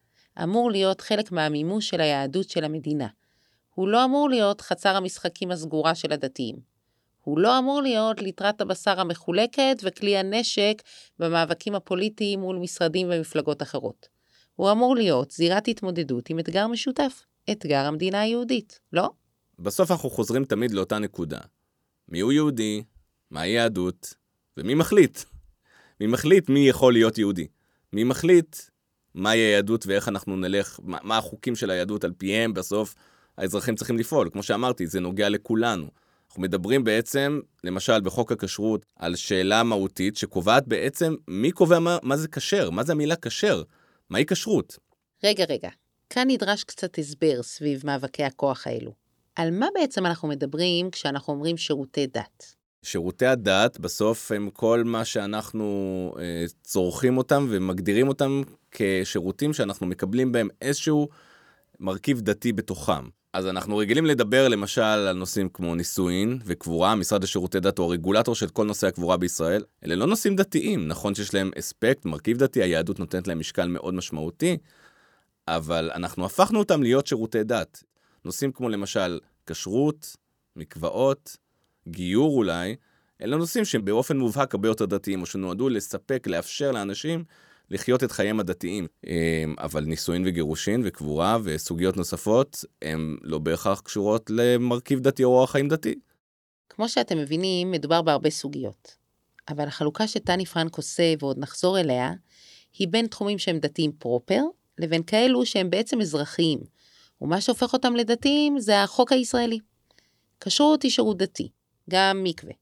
אמור 0.43 0.71
להיות 0.71 1.01
חלק 1.01 1.31
מהמימוש 1.31 1.89
של 1.89 2.01
היהדות 2.01 2.49
של 2.49 2.63
המדינה. 2.63 3.07
הוא 3.75 3.87
לא 3.87 4.05
אמור 4.05 4.29
להיות 4.29 4.61
חצר 4.61 4.95
המשחקים 4.95 5.51
הסגורה 5.51 5.95
של 5.95 6.13
הדתיים. 6.13 6.55
הוא 7.21 7.39
לא 7.39 7.59
אמור 7.59 7.81
להיות 7.81 8.21
ליטרת 8.21 8.61
הבשר 8.61 8.99
המחולקת 8.99 9.77
וכלי 9.83 10.17
הנשק 10.17 10.81
במאבקים 11.19 11.75
הפוליטיים 11.75 12.39
מול 12.39 12.57
משרדים 12.57 13.07
ומפלגות 13.11 13.61
אחרות. 13.61 14.14
הוא 14.55 14.71
אמור 14.71 14.95
להיות 14.95 15.31
זירת 15.31 15.67
התמודדות 15.67 16.29
עם 16.29 16.39
אתגר 16.39 16.67
משותף, 16.67 17.25
אתגר 17.51 17.85
המדינה 17.85 18.21
היהודית, 18.21 18.79
לא? 18.93 19.09
בסוף 19.59 19.91
אנחנו 19.91 20.09
חוזרים 20.09 20.45
תמיד 20.45 20.71
לאותה 20.71 20.99
נקודה. 20.99 21.39
מיהו 22.09 22.31
יהודי, 22.31 22.83
מהי 23.31 23.49
יהדות, 23.49 24.13
ומי 24.57 24.73
מחליט? 24.73 25.19
מי 26.01 26.07
מחליט 26.07 26.49
מי 26.49 26.69
יכול 26.69 26.93
להיות 26.93 27.17
יהודי? 27.17 27.47
מי 27.93 28.03
מחליט 28.03 28.57
מהי 29.15 29.39
היהדות 29.39 29.87
ואיך 29.87 30.07
אנחנו 30.07 30.37
נלך, 30.37 30.79
מה, 30.83 30.97
מה 31.03 31.17
החוקים 31.17 31.55
של 31.55 31.69
היהדות 31.69 32.03
על 32.03 32.11
פיהם 32.17 32.53
בסוף 32.53 32.95
האזרחים 33.37 33.75
צריכים 33.75 33.97
לפעול. 33.97 34.29
כמו 34.33 34.43
שאמרתי, 34.43 34.87
זה 34.87 34.99
נוגע 34.99 35.29
לכולנו. 35.29 35.87
אנחנו 36.27 36.41
מדברים 36.41 36.83
בעצם, 36.83 37.39
למשל 37.63 38.01
בחוק 38.01 38.31
הכשרות, 38.31 38.85
על 38.95 39.15
שאלה 39.15 39.63
מהותית 39.63 40.17
שקובעת 40.17 40.67
בעצם 40.67 41.15
מי 41.27 41.51
קובע 41.51 41.79
מה, 41.79 41.97
מה 42.03 42.17
זה 42.17 42.27
כשר, 42.27 42.69
מה 42.69 42.83
זה 42.83 42.91
המילה 42.91 43.15
כשר, 43.15 43.63
מהי 44.09 44.25
כשרות. 44.25 44.77
רגע, 45.23 45.45
רגע, 45.49 45.69
כאן 46.09 46.27
נדרש 46.27 46.63
קצת 46.63 46.99
הסבר 46.99 47.43
סביב 47.43 47.81
מאבקי 47.85 48.23
הכוח 48.23 48.67
האלו. 48.67 48.91
על 49.35 49.51
מה 49.51 49.67
בעצם 49.73 50.05
אנחנו 50.05 50.27
מדברים 50.27 50.91
כשאנחנו 50.91 51.33
אומרים 51.33 51.57
שירותי 51.57 52.07
דת? 52.07 52.55
שירותי 52.83 53.25
הדת 53.25 53.79
בסוף 53.79 54.31
הם 54.31 54.49
כל 54.49 54.83
מה 54.85 55.05
שאנחנו 55.05 55.65
אה, 56.19 56.45
צורכים 56.63 57.17
אותם 57.17 57.47
ומגדירים 57.49 58.07
אותם 58.07 58.41
כשירותים 58.71 59.53
שאנחנו 59.53 59.87
מקבלים 59.87 60.31
בהם 60.31 60.47
איזשהו 60.61 61.07
מרכיב 61.79 62.21
דתי 62.21 62.53
בתוכם. 62.53 63.09
אז 63.35 63.47
אנחנו 63.47 63.77
רגילים 63.77 64.05
לדבר 64.05 64.47
למשל 64.47 64.81
על 64.81 65.13
נושאים 65.13 65.49
כמו 65.49 65.75
נישואין 65.75 66.39
וקבורה, 66.45 66.95
משרד 66.95 67.23
לשירותי 67.23 67.59
דת 67.59 67.77
הוא 67.77 67.85
הרגולטור 67.85 68.35
של 68.35 68.49
כל 68.49 68.65
נושא 68.65 68.87
הקבורה 68.87 69.17
בישראל. 69.17 69.63
אלה 69.85 69.95
לא 69.95 70.07
נושאים 70.07 70.35
דתיים, 70.35 70.87
נכון 70.87 71.15
שיש 71.15 71.33
להם 71.33 71.51
אספקט, 71.59 72.05
מרכיב 72.05 72.37
דתי, 72.37 72.63
היהדות 72.63 72.99
נותנת 72.99 73.27
להם 73.27 73.39
משקל 73.39 73.67
מאוד 73.67 73.93
משמעותי, 73.93 74.57
אבל 75.47 75.91
אנחנו 75.95 76.25
הפכנו 76.25 76.59
אותם 76.59 76.83
להיות 76.83 77.07
שירותי 77.07 77.43
דת. 77.43 77.83
נושאים 78.25 78.51
כמו 78.51 78.69
למשל 78.69 79.19
כשרות, 79.45 80.15
מקוואות, 80.55 81.37
גיור 81.87 82.37
אולי, 82.37 82.75
אלה 83.21 83.37
נושאים 83.37 83.65
שהם 83.65 83.85
באופן 83.85 84.17
מובהק 84.17 84.53
הרבה 84.53 84.67
יותר 84.67 84.85
דתיים, 84.85 85.21
או 85.21 85.25
שנועדו 85.25 85.69
לספק, 85.69 86.27
לאפשר 86.27 86.71
לאנשים 86.71 87.23
לחיות 87.69 88.03
את 88.03 88.11
חייהם 88.11 88.39
הדתיים. 88.39 88.87
אמ, 89.07 89.55
אבל 89.59 89.83
נישואין 89.83 90.23
וגירושין 90.25 90.81
וקבורה 90.85 91.37
וסוגיות 91.43 91.97
נוספות, 91.97 92.65
הן 92.81 93.15
לא 93.21 93.39
בהכרח 93.39 93.79
קשורות 93.79 94.29
למרכיב 94.29 94.99
דתי 94.99 95.23
או 95.23 95.29
אורח 95.29 95.51
חיים 95.51 95.67
דתי. 95.67 95.95
כמו 96.69 96.89
שאתם 96.89 97.17
מבינים, 97.17 97.71
מדובר 97.71 98.01
בהרבה 98.01 98.29
סוגיות. 98.29 98.95
אבל 99.49 99.67
החלוקה 99.67 100.07
שטני 100.07 100.45
פרנק 100.45 100.77
עושה, 100.77 101.13
ועוד 101.19 101.39
נחזור 101.39 101.79
אליה, 101.79 102.11
היא 102.77 102.87
בין 102.87 103.07
תחומים 103.07 103.37
שהם 103.37 103.59
דתיים 103.59 103.91
פרופר, 103.91 104.41
לבין 104.77 105.03
כאלו 105.03 105.45
שהם 105.45 105.69
בעצם 105.69 106.01
אזרחיים. 106.01 106.59
ומה 107.21 107.41
שהופך 107.41 107.73
אותם 107.73 107.95
לדתיים 107.95 108.59
זה 108.59 108.83
החוק 108.83 109.11
הישראלי. 109.11 109.59
כשרות 110.39 110.83
היא 110.83 110.91
שירות 110.91 111.17
דתי, 111.17 111.49
גם 111.89 112.23
מקווה. 112.23 112.53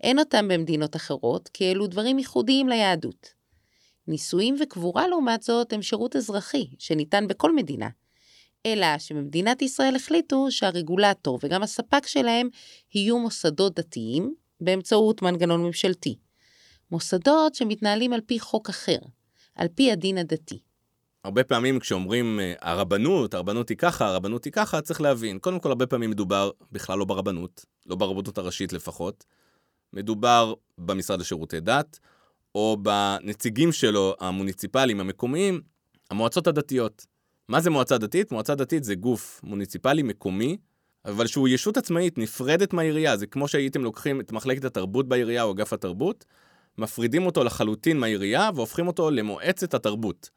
אין 0.00 0.18
אותם 0.18 0.48
במדינות 0.48 0.96
אחרות, 0.96 1.48
כי 1.52 1.70
אלו 1.70 1.86
דברים 1.86 2.18
ייחודיים 2.18 2.68
ליהדות. 2.68 3.35
נישואים 4.08 4.56
וקבורה, 4.60 5.08
לעומת 5.08 5.42
זאת, 5.42 5.72
הם 5.72 5.82
שירות 5.82 6.16
אזרחי, 6.16 6.66
שניתן 6.78 7.26
בכל 7.26 7.54
מדינה. 7.54 7.88
אלא 8.66 8.98
שבמדינת 8.98 9.62
ישראל 9.62 9.96
החליטו 9.96 10.46
שהרגולטור 10.50 11.38
וגם 11.42 11.62
הספק 11.62 12.06
שלהם 12.06 12.48
יהיו 12.94 13.18
מוסדות 13.18 13.74
דתיים 13.74 14.34
באמצעות 14.60 15.22
מנגנון 15.22 15.62
ממשלתי. 15.62 16.18
מוסדות 16.90 17.54
שמתנהלים 17.54 18.12
על 18.12 18.20
פי 18.20 18.40
חוק 18.40 18.68
אחר, 18.68 18.98
על 19.54 19.68
פי 19.74 19.92
הדין 19.92 20.18
הדתי. 20.18 20.58
הרבה 21.24 21.44
פעמים 21.44 21.78
כשאומרים 21.78 22.40
אה, 22.40 22.54
הרבנות, 22.60 23.34
הרבנות 23.34 23.68
היא 23.68 23.76
ככה, 23.76 24.06
הרבנות 24.06 24.44
היא 24.44 24.52
ככה, 24.52 24.80
צריך 24.80 25.00
להבין. 25.00 25.38
קודם 25.38 25.60
כל, 25.60 25.68
הרבה 25.68 25.86
פעמים 25.86 26.10
מדובר 26.10 26.50
בכלל 26.72 26.98
לא 26.98 27.04
ברבנות, 27.04 27.64
לא 27.86 27.96
ברבנות 27.96 28.38
הראשית 28.38 28.72
לפחות. 28.72 29.24
מדובר 29.92 30.54
במשרד 30.78 31.20
לשירותי 31.20 31.60
דת, 31.60 31.98
או 32.56 32.76
בנציגים 32.82 33.72
שלו, 33.72 34.14
המוניציפליים, 34.20 35.00
המקומיים, 35.00 35.60
המועצות 36.10 36.46
הדתיות. 36.46 37.06
מה 37.48 37.60
זה 37.60 37.70
מועצה 37.70 37.98
דתית? 37.98 38.32
מועצה 38.32 38.54
דתית 38.54 38.84
זה 38.84 38.94
גוף 38.94 39.40
מוניציפלי 39.44 40.02
מקומי, 40.02 40.56
אבל 41.04 41.26
שהוא 41.26 41.48
ישות 41.48 41.76
עצמאית, 41.76 42.18
נפרדת 42.18 42.72
מהעירייה. 42.72 43.16
זה 43.16 43.26
כמו 43.26 43.48
שהייתם 43.48 43.84
לוקחים 43.84 44.20
את 44.20 44.32
מחלקת 44.32 44.64
התרבות 44.64 45.08
בעירייה 45.08 45.42
או 45.42 45.52
אגף 45.52 45.72
התרבות, 45.72 46.24
מפרידים 46.78 47.26
אותו 47.26 47.44
לחלוטין 47.44 47.98
מהעירייה 47.98 48.50
והופכים 48.54 48.86
אותו 48.86 49.10
למועצת 49.10 49.74
התרבות. 49.74 50.30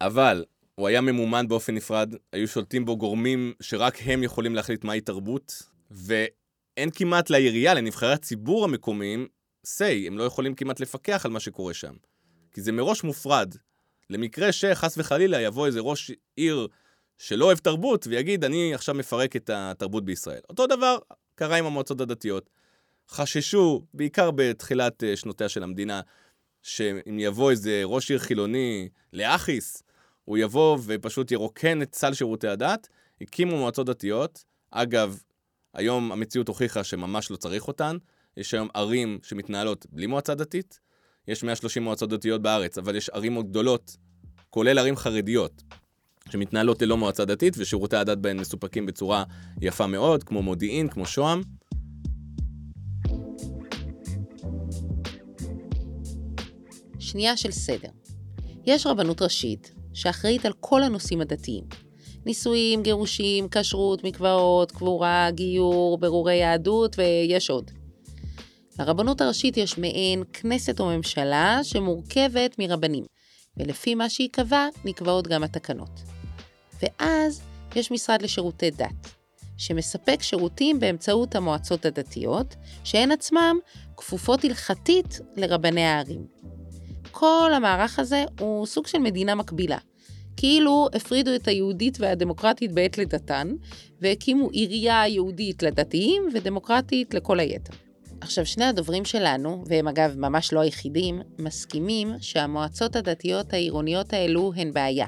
אבל 0.00 0.44
הוא 0.74 0.88
היה 0.88 1.00
ממומן 1.00 1.48
באופן 1.48 1.74
נפרד, 1.74 2.14
היו 2.32 2.48
שולטים 2.48 2.84
בו 2.84 2.96
גורמים 2.96 3.52
שרק 3.60 3.98
הם 4.04 4.22
יכולים 4.22 4.54
להחליט 4.54 4.84
מהי 4.84 5.00
תרבות, 5.00 5.62
ואין 5.90 6.90
כמעט 6.94 7.30
לעירייה, 7.30 7.74
לנבחרי 7.74 8.12
הציבור 8.12 8.64
המקומיים, 8.64 9.26
say, 9.66 10.06
הם 10.06 10.18
לא 10.18 10.24
יכולים 10.24 10.54
כמעט 10.54 10.80
לפקח 10.80 11.24
על 11.24 11.30
מה 11.30 11.40
שקורה 11.40 11.74
שם. 11.74 11.94
כי 12.52 12.62
זה 12.62 12.72
מראש 12.72 13.04
מופרד. 13.04 13.54
למקרה 14.10 14.52
שחס 14.52 14.98
וחלילה 14.98 15.40
יבוא 15.40 15.66
איזה 15.66 15.80
ראש 15.80 16.12
עיר 16.36 16.68
שלא 17.18 17.44
אוהב 17.44 17.58
תרבות 17.58 18.06
ויגיד, 18.06 18.44
אני 18.44 18.74
עכשיו 18.74 18.94
מפרק 18.94 19.36
את 19.36 19.50
התרבות 19.50 20.04
בישראל. 20.04 20.40
אותו 20.48 20.66
דבר 20.66 20.98
קרה 21.34 21.56
עם 21.56 21.66
המועצות 21.66 22.00
הדתיות. 22.00 22.50
חששו, 23.08 23.84
בעיקר 23.94 24.30
בתחילת 24.30 25.04
אה, 25.04 25.16
שנותיה 25.16 25.48
של 25.48 25.62
המדינה, 25.62 26.00
שאם 26.62 27.18
יבוא 27.18 27.50
איזה 27.50 27.80
ראש 27.84 28.10
עיר 28.10 28.18
חילוני 28.18 28.88
לאחיס, 29.12 29.82
הוא 30.24 30.38
יבוא 30.38 30.78
ופשוט 30.84 31.30
ירוקן 31.30 31.82
את 31.82 31.94
סל 31.94 32.14
שירותי 32.14 32.48
הדת, 32.48 32.88
הקימו 33.20 33.56
מועצות 33.56 33.86
דתיות. 33.86 34.44
אגב, 34.70 35.20
היום 35.74 36.12
המציאות 36.12 36.48
הוכיחה 36.48 36.84
שממש 36.84 37.30
לא 37.30 37.36
צריך 37.36 37.68
אותן. 37.68 37.96
יש 38.36 38.54
היום 38.54 38.68
ערים 38.74 39.18
שמתנהלות 39.22 39.86
בלי 39.92 40.06
מועצה 40.06 40.34
דתית, 40.34 40.80
יש 41.28 41.44
130 41.44 41.82
מועצות 41.82 42.10
דתיות 42.10 42.42
בארץ, 42.42 42.78
אבל 42.78 42.96
יש 42.96 43.08
ערים 43.10 43.32
מאוד 43.34 43.48
גדולות, 43.48 43.96
כולל 44.50 44.78
ערים 44.78 44.96
חרדיות, 44.96 45.62
שמתנהלות 46.30 46.82
ללא 46.82 46.96
מועצה 46.96 47.24
דתית, 47.24 47.54
ושירותי 47.58 47.96
הדת 47.96 48.18
בהן 48.18 48.40
מסופקים 48.40 48.86
בצורה 48.86 49.24
יפה 49.60 49.86
מאוד, 49.86 50.24
כמו 50.24 50.42
מודיעין, 50.42 50.88
כמו 50.88 51.06
שוהם. 51.06 51.42
שנייה 56.98 57.36
של 57.36 57.50
סדר. 57.50 57.88
יש 58.66 58.86
רבנות 58.86 59.22
ראשית, 59.22 59.74
שאחראית 59.92 60.46
על 60.46 60.52
כל 60.60 60.82
הנושאים 60.82 61.20
הדתיים. 61.20 61.64
נישואים, 62.26 62.82
גירושים, 62.82 63.48
כשרות, 63.50 64.04
מקוואות, 64.04 64.72
קבורה, 64.72 65.28
גיור, 65.30 65.98
ברורי 65.98 66.34
יהדות 66.34 66.96
ויש 66.98 67.50
עוד. 67.50 67.70
לרבנות 68.78 69.20
הראשית 69.20 69.56
יש 69.56 69.78
מעין 69.78 70.22
כנסת 70.32 70.80
או 70.80 70.86
ממשלה 70.86 71.60
שמורכבת 71.62 72.58
מרבנים, 72.58 73.04
ולפי 73.56 73.94
מה 73.94 74.08
שייקבע 74.08 74.68
נקבעות 74.84 75.28
גם 75.28 75.42
התקנות. 75.44 76.00
ואז 76.82 77.42
יש 77.76 77.90
משרד 77.90 78.22
לשירותי 78.22 78.70
דת, 78.70 79.08
שמספק 79.56 80.22
שירותים 80.22 80.80
באמצעות 80.80 81.34
המועצות 81.34 81.84
הדתיות, 81.86 82.54
שהן 82.84 83.10
עצמן 83.10 83.56
כפופות 83.96 84.44
הלכתית 84.44 85.20
לרבני 85.36 85.84
הערים. 85.84 86.26
כל 87.10 87.50
המערך 87.54 87.98
הזה 87.98 88.24
הוא 88.40 88.66
סוג 88.66 88.86
של 88.86 88.98
מדינה 88.98 89.34
מקבילה. 89.34 89.78
כאילו 90.36 90.88
הפרידו 90.94 91.34
את 91.34 91.48
היהודית 91.48 92.00
והדמוקרטית 92.00 92.72
בעת 92.72 92.98
לידתן, 92.98 93.52
והקימו 94.00 94.50
עירייה 94.50 95.08
יהודית 95.08 95.62
לדתיים 95.62 96.28
ודמוקרטית 96.34 97.14
לכל 97.14 97.40
היתר. 97.40 97.83
עכשיו, 98.20 98.46
שני 98.46 98.64
הדוברים 98.64 99.04
שלנו, 99.04 99.64
והם 99.66 99.88
אגב 99.88 100.14
ממש 100.18 100.52
לא 100.52 100.60
היחידים, 100.60 101.22
מסכימים 101.38 102.08
שהמועצות 102.20 102.96
הדתיות 102.96 103.52
העירוניות 103.52 104.12
האלו 104.12 104.52
הן 104.56 104.72
בעיה. 104.72 105.06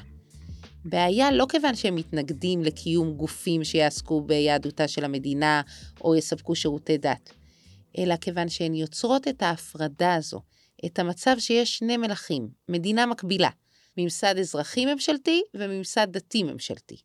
בעיה 0.84 1.32
לא 1.32 1.46
כיוון 1.48 1.74
שהם 1.74 1.94
מתנגדים 1.94 2.62
לקיום 2.62 3.12
גופים 3.14 3.64
שיעסקו 3.64 4.20
ביהדותה 4.20 4.88
של 4.88 5.04
המדינה 5.04 5.62
או 6.00 6.16
יספקו 6.16 6.54
שירותי 6.54 6.98
דת, 6.98 7.32
אלא 7.98 8.16
כיוון 8.16 8.48
שהן 8.48 8.74
יוצרות 8.74 9.28
את 9.28 9.42
ההפרדה 9.42 10.14
הזו, 10.14 10.40
את 10.86 10.98
המצב 10.98 11.36
שיש 11.38 11.78
שני 11.78 11.96
מלכים, 11.96 12.48
מדינה 12.68 13.06
מקבילה, 13.06 13.50
ממסד 13.96 14.38
אזרחי 14.38 14.86
ממשלתי 14.86 15.42
וממסד 15.54 16.06
דתי 16.10 16.42
ממשלתי. 16.42 16.96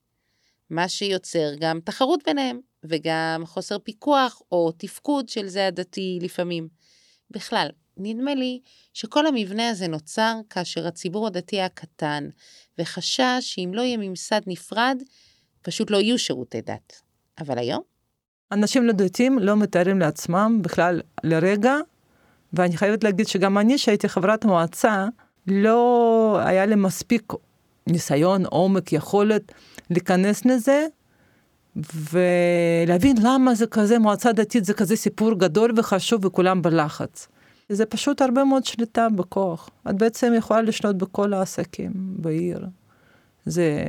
מה 0.69 0.89
שיוצר 0.89 1.49
גם 1.59 1.79
תחרות 1.85 2.19
ביניהם, 2.25 2.59
וגם 2.83 3.43
חוסר 3.45 3.79
פיקוח 3.79 4.41
או 4.51 4.71
תפקוד 4.77 5.29
של 5.29 5.47
זה 5.47 5.67
הדתי 5.67 6.19
לפעמים. 6.21 6.67
בכלל, 7.31 7.67
נדמה 7.97 8.35
לי 8.35 8.59
שכל 8.93 9.27
המבנה 9.27 9.69
הזה 9.69 9.87
נוצר 9.87 10.35
כאשר 10.49 10.87
הציבור 10.87 11.27
הדתי 11.27 11.55
היה 11.55 11.69
קטן, 11.69 12.29
וחשש 12.79 13.37
שאם 13.39 13.71
לא 13.73 13.81
יהיה 13.81 13.97
ממסד 13.97 14.41
נפרד, 14.47 15.01
פשוט 15.61 15.91
לא 15.91 15.97
יהיו 15.97 16.19
שירותי 16.19 16.61
דת. 16.61 17.01
אבל 17.39 17.57
היום? 17.57 17.81
אנשים 18.51 18.83
לא 18.83 18.93
דתיים 18.93 19.39
לא 19.39 19.57
מתארים 19.57 19.99
לעצמם 19.99 20.59
בכלל 20.61 21.01
לרגע, 21.23 21.75
ואני 22.53 22.77
חייבת 22.77 23.03
להגיד 23.03 23.27
שגם 23.27 23.57
אני, 23.57 23.77
שהייתי 23.77 24.09
חברת 24.09 24.45
מועצה, 24.45 25.05
לא 25.47 26.39
היה 26.45 26.65
לי 26.65 26.75
מספיק 26.75 27.33
ניסיון, 27.87 28.45
עומק, 28.45 28.93
יכולת 28.93 29.51
להיכנס 29.89 30.45
לזה, 30.45 30.87
ולהבין 32.11 33.15
למה 33.23 33.55
זה 33.55 33.67
כזה, 33.67 33.99
מועצה 33.99 34.31
דתית 34.31 34.65
זה 34.65 34.73
כזה 34.73 34.95
סיפור 34.95 35.33
גדול 35.33 35.71
וחשוב 35.77 36.25
וכולם 36.25 36.61
בלחץ. 36.61 37.27
זה 37.69 37.85
פשוט 37.85 38.21
הרבה 38.21 38.43
מאוד 38.43 38.65
שליטה 38.65 39.07
בכוח. 39.15 39.69
את 39.89 39.95
בעצם 39.95 40.33
יכולה 40.37 40.61
לשלוט 40.61 40.95
בכל 40.95 41.33
העסקים 41.33 41.91
בעיר. 41.95 42.67
זה 43.45 43.83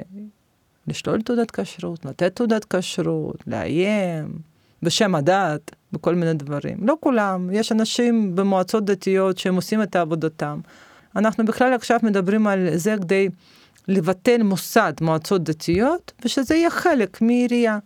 לשלול 0.88 1.22
תעודת 1.22 1.50
כשרות, 1.50 2.04
לתת 2.04 2.36
תעודת 2.36 2.64
כשרות, 2.64 3.36
לאיים, 3.46 4.38
בשם 4.82 5.14
הדת, 5.14 5.70
בכל 5.92 6.14
מיני 6.14 6.34
דברים. 6.34 6.76
לא 6.86 6.96
כולם, 7.00 7.50
יש 7.52 7.72
אנשים 7.72 8.34
במועצות 8.34 8.84
דתיות 8.84 9.38
שהם 9.38 9.54
עושים 9.54 9.82
את 9.82 9.96
עבודתם. 9.96 10.60
אנחנו 11.16 11.44
בכלל 11.44 11.72
עכשיו 11.72 12.00
מדברים 12.02 12.46
על 12.46 12.68
זה 12.74 12.94
כדי 13.02 13.28
לבטל 13.88 14.42
מוסד 14.42 14.92
מועצות 15.00 15.44
דתיות, 15.44 16.12
ושזה 16.24 16.54
יהיה 16.54 16.70
חלק 16.70 17.22
מעירייה. 17.22 17.78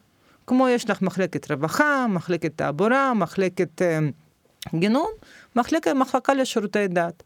כמו 0.46 0.68
יש 0.68 0.90
לך 0.90 1.02
מחלקת 1.02 1.50
רווחה, 1.50 2.06
מחלקת 2.08 2.52
תעבורה, 2.56 3.14
מחלקת 3.14 3.82
אה, 3.82 3.98
גינון, 4.74 5.10
מחלקה, 5.56 5.94
מחלקה 5.94 6.34
לשירותי 6.34 6.88
דת. 6.88 7.22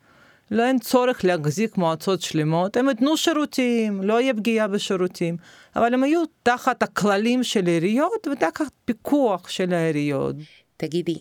לא 0.50 0.64
אין 0.66 0.78
צורך 0.78 1.24
להחזיק 1.24 1.76
מועצות 1.76 2.22
שלמות, 2.22 2.76
הם 2.76 2.88
ייתנו 2.88 3.16
שירותים, 3.16 4.02
לא 4.02 4.20
יהיה 4.20 4.34
פגיעה 4.34 4.68
בשירותים, 4.68 5.36
אבל 5.76 5.94
הם 5.94 6.04
יהיו 6.04 6.22
תחת 6.42 6.82
הכללים 6.82 7.44
של 7.44 7.66
העיריות 7.66 8.26
ותחת 8.32 8.72
פיקוח 8.84 9.48
של 9.48 9.72
העיריות. 9.72 10.36
תגידי, 10.76 11.18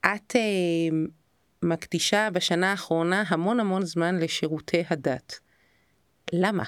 את 0.00 0.36
אה, 0.36 0.40
מקדישה 1.62 2.28
בשנה 2.32 2.70
האחרונה 2.70 3.24
המון 3.28 3.60
המון 3.60 3.84
זמן 3.84 4.18
לשירותי 4.18 4.84
הדת. 4.90 5.40
למה? 6.32 6.64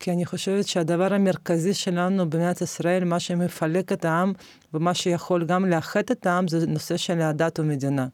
כי 0.00 0.12
אני 0.12 0.26
חושבת 0.26 0.66
שהדבר 0.66 1.14
המרכזי 1.14 1.74
שלנו 1.74 2.30
במדינת 2.30 2.60
ישראל, 2.60 3.04
מה 3.04 3.20
שמפלג 3.20 3.92
את 3.92 4.04
העם 4.04 4.32
ומה 4.74 4.94
שיכול 4.94 5.44
גם 5.44 5.70
לאחד 5.70 6.02
את 6.12 6.26
העם, 6.26 6.48
זה 6.48 6.66
נושא 6.66 6.96
של 6.96 7.20
הדת 7.20 7.58
ומדינה. 7.58 8.06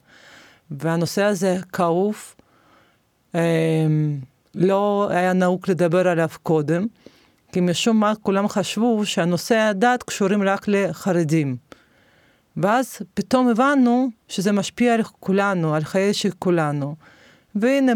והנושא 0.70 1.22
הזה 1.22 1.56
כאוב, 1.72 2.34
אמ, 3.34 3.40
לא 4.54 5.08
היה 5.10 5.32
נהוג 5.32 5.60
לדבר 5.68 6.08
עליו 6.08 6.28
קודם, 6.42 6.86
כי 7.52 7.60
משום 7.60 8.00
מה 8.00 8.12
כולם 8.22 8.48
חשבו 8.48 9.06
שהנושא 9.06 9.56
הדת 9.56 10.02
קשורים 10.02 10.42
רק 10.42 10.68
לחרדים. 10.68 11.56
ואז 12.56 12.98
פתאום 13.14 13.48
הבנו 13.48 14.08
שזה 14.28 14.52
משפיע 14.52 14.94
על 14.94 15.02
כולנו, 15.02 15.74
על 15.74 15.84
חיי 15.84 16.14
של 16.14 16.30
כולנו. 16.38 16.96
והנה 17.60 17.92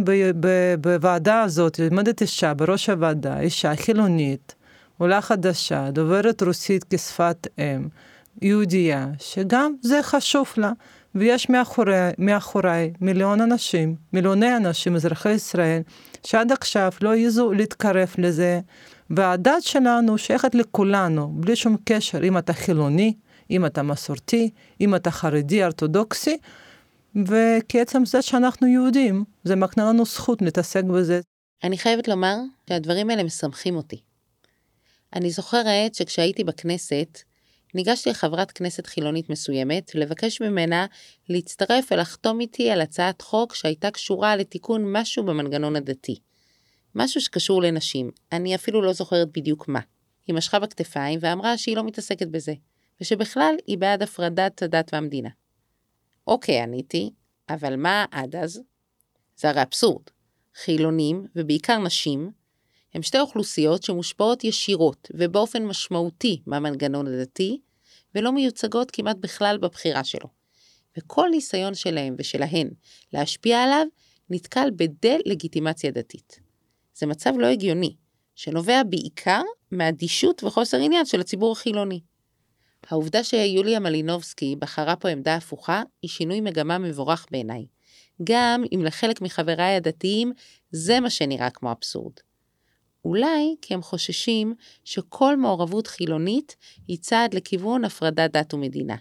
בוועדה 0.80 1.40
הזאת 1.40 1.80
עומדת 1.90 2.20
אישה 2.22 2.54
בראש 2.54 2.90
הוועדה, 2.90 3.40
אישה 3.40 3.76
חילונית, 3.76 4.54
עולה 4.98 5.20
חדשה, 5.20 5.90
דוברת 5.90 6.42
רוסית 6.42 6.84
כשפת 6.90 7.46
אם, 7.58 7.88
יהודייה, 8.42 9.06
שגם 9.18 9.74
זה 9.82 10.02
חשוב 10.02 10.46
לה. 10.56 10.72
ויש 11.14 11.50
מאחורי, 11.50 12.10
מאחורי 12.18 12.92
מיליון 13.00 13.40
אנשים, 13.40 13.94
מיליוני 14.12 14.56
אנשים, 14.56 14.94
אזרחי 14.96 15.30
ישראל, 15.30 15.82
שעד 16.24 16.52
עכשיו 16.52 16.92
לא 17.02 17.14
העזו 17.14 17.52
להתקרב 17.52 18.08
לזה, 18.18 18.60
והדת 19.10 19.62
שלנו 19.62 20.18
שייכת 20.18 20.54
לכולנו, 20.54 21.28
בלי 21.34 21.56
שום 21.56 21.76
קשר 21.84 22.24
אם 22.24 22.38
אתה 22.38 22.52
חילוני, 22.52 23.14
אם 23.50 23.66
אתה 23.66 23.82
מסורתי, 23.82 24.50
אם 24.80 24.94
אתה 24.94 25.10
חרדי, 25.10 25.64
אורתודוקסי, 25.64 26.38
וכעצם 27.26 28.04
זה 28.04 28.22
שאנחנו 28.22 28.66
יהודים, 28.66 29.24
זה 29.44 29.56
מקנה 29.56 29.84
לנו 29.84 30.04
זכות 30.04 30.42
להתעסק 30.42 30.84
בזה. 30.84 31.20
אני 31.64 31.78
חייבת 31.78 32.08
לומר 32.08 32.36
שהדברים 32.68 33.10
האלה 33.10 33.22
משמחים 33.22 33.76
אותי. 33.76 34.00
אני 35.12 35.30
זוכרת 35.30 35.94
שכשהייתי 35.94 36.44
בכנסת, 36.44 37.18
ניגשתי 37.74 38.10
לחברת 38.10 38.50
כנסת 38.50 38.86
חילונית 38.86 39.30
מסוימת 39.30 39.94
לבקש 39.94 40.40
ממנה 40.40 40.86
להצטרף 41.28 41.92
ולחתום 41.92 42.40
איתי 42.40 42.70
על 42.70 42.80
הצעת 42.80 43.22
חוק 43.22 43.54
שהייתה 43.54 43.90
קשורה 43.90 44.36
לתיקון 44.36 44.92
משהו 44.92 45.24
במנגנון 45.24 45.76
הדתי. 45.76 46.16
משהו 46.94 47.20
שקשור 47.20 47.62
לנשים, 47.62 48.10
אני 48.32 48.54
אפילו 48.54 48.82
לא 48.82 48.92
זוכרת 48.92 49.28
בדיוק 49.32 49.68
מה. 49.68 49.80
היא 50.26 50.34
משכה 50.34 50.58
בכתפיים 50.58 51.18
ואמרה 51.22 51.58
שהיא 51.58 51.76
לא 51.76 51.84
מתעסקת 51.84 52.26
בזה, 52.28 52.52
ושבכלל 53.00 53.54
היא 53.66 53.78
בעד 53.78 54.02
הפרדת 54.02 54.62
הדת 54.62 54.90
והמדינה. 54.92 55.28
אוקיי, 56.30 56.60
עניתי, 56.60 57.10
אבל 57.48 57.76
מה 57.76 58.04
עד 58.10 58.36
אז? 58.36 58.62
זה 59.36 59.48
הרי 59.48 59.62
אבסורד. 59.62 60.02
חילונים, 60.54 61.26
ובעיקר 61.36 61.78
נשים, 61.78 62.30
הם 62.94 63.02
שתי 63.02 63.18
אוכלוסיות 63.18 63.82
שמושפעות 63.82 64.44
ישירות 64.44 65.08
ובאופן 65.14 65.64
משמעותי 65.64 66.42
מהמנגנון 66.46 67.06
הדתי, 67.06 67.60
ולא 68.14 68.32
מיוצגות 68.32 68.90
כמעט 68.90 69.16
בכלל 69.16 69.58
בבחירה 69.58 70.04
שלו. 70.04 70.28
וכל 70.98 71.28
ניסיון 71.30 71.74
שלהם 71.74 72.14
ושלהן 72.18 72.70
להשפיע 73.12 73.62
עליו 73.62 73.86
נתקל 74.30 74.70
בדה-לגיטימציה 74.76 75.90
דתית. 75.90 76.40
זה 76.94 77.06
מצב 77.06 77.32
לא 77.38 77.46
הגיוני, 77.46 77.96
שנובע 78.34 78.82
בעיקר 78.82 79.42
מאדישות 79.72 80.44
וחוסר 80.44 80.76
עניין 80.76 81.06
של 81.06 81.20
הציבור 81.20 81.52
החילוני. 81.52 82.00
העובדה 82.90 83.24
שיוליה 83.24 83.80
מלינובסקי 83.80 84.56
בחרה 84.58 84.96
פה 84.96 85.08
עמדה 85.08 85.34
הפוכה, 85.34 85.82
היא 86.02 86.10
שינוי 86.10 86.40
מגמה 86.40 86.78
מבורך 86.78 87.26
בעיניי. 87.30 87.66
גם 88.24 88.64
אם 88.74 88.84
לחלק 88.84 89.20
מחבריי 89.20 89.76
הדתיים 89.76 90.32
זה 90.70 91.00
מה 91.00 91.10
שנראה 91.10 91.50
כמו 91.50 91.72
אבסורד. 91.72 92.12
אולי 93.04 93.56
כי 93.62 93.74
הם 93.74 93.82
חוששים 93.82 94.54
שכל 94.84 95.36
מעורבות 95.36 95.86
חילונית 95.86 96.56
היא 96.88 96.98
צעד 96.98 97.34
לכיוון 97.34 97.84
הפרדת 97.84 98.32
דת 98.32 98.54
ומדינה. 98.54 98.96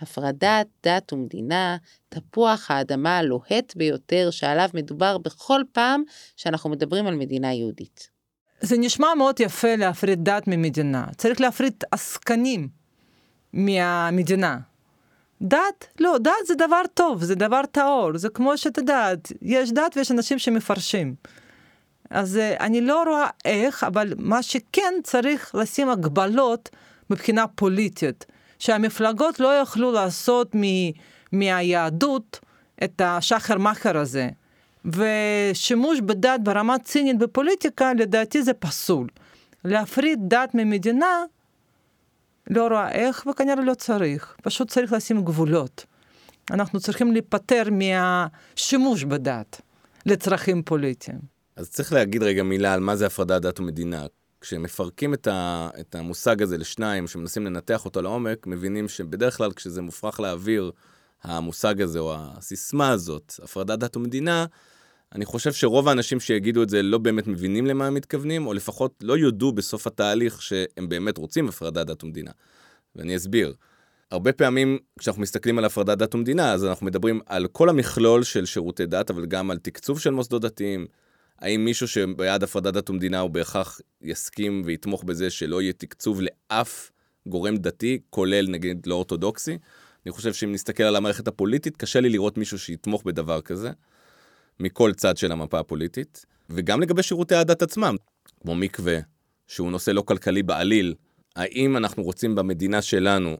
הפרדת 0.00 0.66
דת 0.86 1.12
ומדינה, 1.12 1.76
תפוח 2.08 2.70
האדמה 2.70 3.18
הלוהט 3.18 3.76
ביותר 3.76 4.30
שעליו 4.30 4.68
מדובר 4.74 5.18
בכל 5.18 5.60
פעם 5.72 6.02
שאנחנו 6.36 6.70
מדברים 6.70 7.06
על 7.06 7.14
מדינה 7.14 7.54
יהודית. 7.54 8.10
זה 8.60 8.78
נשמע 8.78 9.14
מאוד 9.18 9.40
יפה 9.40 9.76
להפריד 9.76 10.24
דת 10.24 10.48
ממדינה. 10.48 11.06
צריך 11.16 11.40
להפריד 11.40 11.74
עסקנים 11.90 12.79
מהמדינה. 13.52 14.58
דת, 15.42 15.86
לא, 16.00 16.18
דת 16.18 16.32
זה 16.46 16.54
דבר 16.54 16.82
טוב, 16.94 17.24
זה 17.24 17.34
דבר 17.34 17.60
טהור, 17.72 18.18
זה 18.18 18.28
כמו 18.28 18.58
שאת 18.58 18.78
יודעת, 18.78 19.32
יש 19.42 19.72
דת 19.72 19.96
ויש 19.96 20.10
אנשים 20.10 20.38
שמפרשים. 20.38 21.14
אז 22.10 22.36
אה, 22.36 22.56
אני 22.60 22.80
לא 22.80 23.02
רואה 23.02 23.26
איך, 23.44 23.84
אבל 23.84 24.12
מה 24.18 24.42
שכן 24.42 24.94
צריך 25.02 25.54
לשים 25.54 25.88
הגבלות 25.88 26.68
מבחינה 27.10 27.46
פוליטית, 27.46 28.26
שהמפלגות 28.58 29.40
לא 29.40 29.54
יכלו 29.54 29.92
לעשות 29.92 30.56
מ, 30.56 30.62
מהיהדות 31.32 32.40
את 32.84 33.00
השחר 33.04 33.58
מכר 33.58 33.98
הזה. 33.98 34.28
ושימוש 34.84 36.00
בדת 36.00 36.40
ברמה 36.40 36.78
צינית 36.78 37.18
בפוליטיקה, 37.18 37.92
לדעתי 37.94 38.42
זה 38.42 38.52
פסול. 38.52 39.08
להפריד 39.64 40.18
דת 40.22 40.54
ממדינה, 40.54 41.24
לא 42.50 42.68
רואה 42.68 42.92
איך, 42.92 43.26
וכנראה 43.30 43.64
לא 43.64 43.74
צריך. 43.74 44.36
פשוט 44.42 44.70
צריך 44.70 44.92
לשים 44.92 45.24
גבולות. 45.24 45.84
אנחנו 46.50 46.80
צריכים 46.80 47.12
להיפטר 47.12 47.62
מהשימוש 47.70 49.04
בדת 49.04 49.60
לצרכים 50.06 50.62
פוליטיים. 50.62 51.18
אז 51.56 51.70
צריך 51.70 51.92
להגיד 51.92 52.22
רגע 52.22 52.42
מילה 52.42 52.74
על 52.74 52.80
מה 52.80 52.96
זה 52.96 53.06
הפרדת 53.06 53.42
דת 53.42 53.60
ומדינה. 53.60 54.06
כשמפרקים 54.40 55.14
את, 55.14 55.26
ה, 55.26 55.68
את 55.80 55.94
המושג 55.94 56.42
הזה 56.42 56.58
לשניים, 56.58 57.06
שמנסים 57.06 57.46
לנתח 57.46 57.84
אותו 57.84 58.02
לעומק, 58.02 58.46
מבינים 58.46 58.88
שבדרך 58.88 59.36
כלל 59.36 59.52
כשזה 59.52 59.82
מופרך 59.82 60.20
לאוויר, 60.20 60.70
המושג 61.22 61.82
הזה 61.82 61.98
או 61.98 62.14
הסיסמה 62.18 62.90
הזאת, 62.90 63.34
הפרדת 63.42 63.78
דת 63.78 63.96
ומדינה, 63.96 64.46
אני 65.14 65.24
חושב 65.24 65.52
שרוב 65.52 65.88
האנשים 65.88 66.20
שיגידו 66.20 66.62
את 66.62 66.68
זה 66.68 66.82
לא 66.82 66.98
באמת 66.98 67.26
מבינים 67.26 67.66
למה 67.66 67.86
הם 67.86 67.94
מתכוונים, 67.94 68.46
או 68.46 68.54
לפחות 68.54 68.94
לא 69.02 69.18
יודו 69.18 69.52
בסוף 69.52 69.86
התהליך 69.86 70.42
שהם 70.42 70.88
באמת 70.88 71.18
רוצים 71.18 71.48
הפרדת 71.48 71.86
דת 71.86 72.04
ומדינה. 72.04 72.30
ואני 72.96 73.16
אסביר. 73.16 73.54
הרבה 74.10 74.32
פעמים 74.32 74.78
כשאנחנו 74.98 75.22
מסתכלים 75.22 75.58
על 75.58 75.64
הפרדת 75.64 75.98
דת 75.98 76.14
ומדינה, 76.14 76.52
אז 76.52 76.64
אנחנו 76.64 76.86
מדברים 76.86 77.20
על 77.26 77.46
כל 77.46 77.68
המכלול 77.68 78.22
של 78.22 78.46
שירותי 78.46 78.86
דת, 78.86 79.10
אבל 79.10 79.26
גם 79.26 79.50
על 79.50 79.58
תקצוב 79.58 80.00
של 80.00 80.10
מוסדות 80.10 80.42
דתיים, 80.42 80.86
האם 81.38 81.64
מישהו 81.64 81.88
שבעד 81.88 82.42
הפרדת 82.42 82.74
דת 82.74 82.90
ומדינה 82.90 83.20
הוא 83.20 83.30
בהכרח 83.30 83.80
יסכים 84.02 84.62
ויתמוך 84.64 85.04
בזה 85.04 85.30
שלא 85.30 85.62
יהיה 85.62 85.72
תקצוב 85.72 86.20
לאף 86.20 86.90
גורם 87.26 87.56
דתי, 87.56 87.98
כולל 88.10 88.46
נגיד 88.48 88.86
לא 88.86 88.94
אורתודוקסי? 88.94 89.58
אני 90.06 90.12
חושב 90.12 90.32
שאם 90.32 90.52
נסתכל 90.52 90.82
על 90.82 90.96
המערכת 90.96 91.28
הפוליטית, 91.28 91.76
קשה 91.76 92.00
לי 92.00 92.08
לראות 92.08 92.38
מישהו 92.38 92.58
שיתמוך 92.58 93.02
בדבר 93.04 93.40
כזה, 93.40 93.70
מכל 94.60 94.92
צד 94.92 95.16
של 95.16 95.32
המפה 95.32 95.58
הפוליטית, 95.58 96.26
וגם 96.50 96.80
לגבי 96.80 97.02
שירותי 97.02 97.34
הדת 97.34 97.62
עצמם, 97.62 97.96
כמו 98.40 98.54
מקווה, 98.54 98.98
שהוא 99.46 99.70
נושא 99.70 99.90
לא 99.90 100.02
כלכלי 100.02 100.42
בעליל, 100.42 100.94
האם 101.36 101.76
אנחנו 101.76 102.02
רוצים 102.02 102.34
במדינה 102.34 102.82
שלנו 102.82 103.36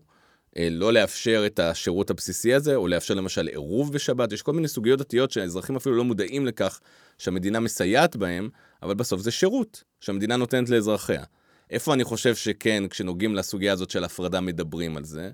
אה, 0.57 0.69
לא 0.71 0.93
לאפשר 0.93 1.43
את 1.47 1.59
השירות 1.59 2.11
הבסיסי 2.11 2.55
הזה, 2.55 2.77
או 2.77 2.89
לאפשר 2.89 3.15
למשל 3.15 3.47
עירוב 3.47 3.93
בשבת, 3.93 4.33
יש 4.33 4.43
כל 4.43 4.53
מיני 4.53 4.69
סוגיות 4.69 4.99
דתיות 4.99 5.31
שהאזרחים 5.31 5.77
אפילו 5.77 5.97
לא 5.97 6.05
מודעים 6.05 6.47
לכך 6.47 6.81
שהמדינה 7.19 7.61
מסייעת 7.61 8.17
בהם, 8.17 8.49
אבל 8.83 8.95
בסוף 8.95 9.21
זה 9.21 9.31
שירות 9.31 9.85
שהמדינה 10.01 10.37
נותנת 10.37 10.69
לאזרחיה. 10.69 11.25
איפה 11.71 11.95
אני 11.95 12.05
חושב 12.05 12.35
שכן, 12.35 12.89
כשנוגעים 12.91 13.35
לסוגיה 13.35 13.73
הזאת 13.73 13.91
של 13.91 14.05
הפרדה, 14.05 14.41
מדברים 14.41 14.97
על 14.97 15.05
זה? 15.05 15.31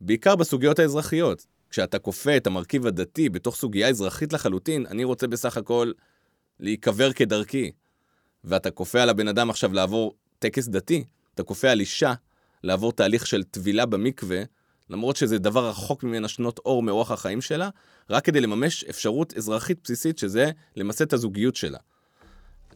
בעיקר 0.00 0.36
בסוגיות 0.36 0.78
האזרחיות. 0.78 1.46
כשאתה 1.74 1.98
כופה 1.98 2.36
את 2.36 2.46
המרכיב 2.46 2.86
הדתי 2.86 3.28
בתוך 3.28 3.56
סוגיה 3.56 3.88
אזרחית 3.88 4.32
לחלוטין, 4.32 4.86
אני 4.86 5.04
רוצה 5.04 5.26
בסך 5.26 5.56
הכל 5.56 5.92
להיקבר 6.60 7.12
כדרכי. 7.12 7.70
ואתה 8.44 8.70
כופה 8.70 9.02
על 9.02 9.08
הבן 9.08 9.28
אדם 9.28 9.50
עכשיו 9.50 9.72
לעבור 9.72 10.14
טקס 10.38 10.68
דתי, 10.68 11.04
אתה 11.34 11.42
כופה 11.42 11.70
על 11.70 11.80
אישה 11.80 12.14
לעבור 12.62 12.92
תהליך 12.92 13.26
של 13.26 13.42
טבילה 13.42 13.86
במקווה, 13.86 14.42
למרות 14.90 15.16
שזה 15.16 15.38
דבר 15.38 15.68
רחוק 15.68 16.02
ממנה 16.02 16.28
שנות 16.28 16.58
אור 16.58 16.82
מאורח 16.82 17.10
החיים 17.10 17.40
שלה, 17.40 17.68
רק 18.10 18.24
כדי 18.24 18.40
לממש 18.40 18.84
אפשרות 18.84 19.36
אזרחית 19.36 19.78
בסיסית, 19.84 20.18
שזה 20.18 20.50
למסד 20.76 21.04
את 21.04 21.12
הזוגיות 21.12 21.56
שלה. 21.56 21.78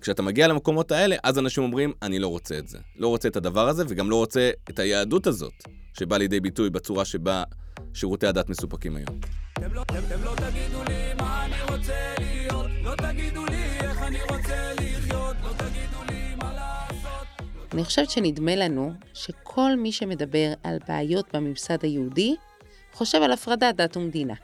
כשאתה 0.01 0.23
מגיע 0.23 0.49
למקומות 0.49 0.93
האלה, 0.93 1.17
אז 1.23 1.39
אנשים 1.39 1.65
אומרים, 1.65 1.93
אני 2.03 2.19
לא 2.19 2.29
רוצה 2.29 2.59
את 2.59 2.69
זה. 2.69 2.79
לא 2.97 3.09
רוצה 3.09 3.29
את 3.29 3.37
הדבר 3.37 3.69
הזה, 3.69 3.85
וגם 3.89 4.11
לא 4.11 4.17
רוצה 4.17 4.51
את 4.71 4.79
היהדות 4.79 5.27
הזאת, 5.27 5.55
שבאה 5.99 6.19
לידי 6.19 6.41
ביטוי 6.41 6.71
בצורה 6.71 7.05
שבה 7.05 7.45
שירותי 7.95 8.27
הדת 8.27 8.49
מסופקים 8.49 8.97
היום. 8.97 9.21
אתם 9.53 9.75
לא, 9.75 9.83
אתם, 9.83 9.95
אתם 10.09 10.25
לא 10.25 10.35
תגידו 10.37 10.85
לי 10.89 11.15
מה 11.19 11.45
אני 11.45 11.73
רוצה 11.73 12.15
להיות, 12.19 12.71
לא 12.83 12.95
תגידו 12.97 13.47
לי 13.47 13.65
איך 13.81 14.03
אני 14.03 14.19
רוצה 14.31 14.73
לחיות, 14.75 15.37
לא 15.43 15.51
תגידו 15.53 16.05
לי 16.09 16.35
מה 16.35 16.53
לעשות. 16.53 17.27
אני 17.75 17.85
חושבת 17.85 18.11
שנדמה 18.11 18.57
לנו 18.57 18.93
שכל 19.15 19.77
מי 19.77 19.93
שמדבר 19.93 20.53
על 20.63 20.79
בעיות 20.89 21.35
בממסד 21.37 21.85
היהודי, 21.85 22.37
חושב 22.93 23.23
על 23.23 23.33
הפרדת 23.33 23.77
דת 23.77 23.97
ומדינה. 23.97 24.35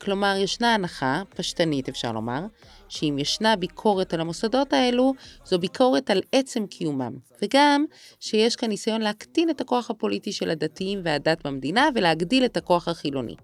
כלומר, 0.00 0.34
ישנה 0.38 0.74
הנחה, 0.74 1.22
פשטנית 1.36 1.88
אפשר 1.88 2.12
לומר, 2.12 2.40
שאם 2.88 3.16
ישנה 3.18 3.56
ביקורת 3.56 4.14
על 4.14 4.20
המוסדות 4.20 4.72
האלו, 4.72 5.12
זו 5.44 5.58
ביקורת 5.58 6.10
על 6.10 6.22
עצם 6.32 6.66
קיומם, 6.66 7.12
וגם 7.42 7.84
שיש 8.20 8.56
כאן 8.56 8.68
ניסיון 8.68 9.00
להקטין 9.00 9.50
את 9.50 9.60
הכוח 9.60 9.90
הפוליטי 9.90 10.32
של 10.32 10.50
הדתיים 10.50 11.00
והדת 11.04 11.46
במדינה 11.46 11.88
ולהגדיל 11.94 12.44
את 12.44 12.56
הכוח 12.56 12.88
החילוני. 12.88 13.34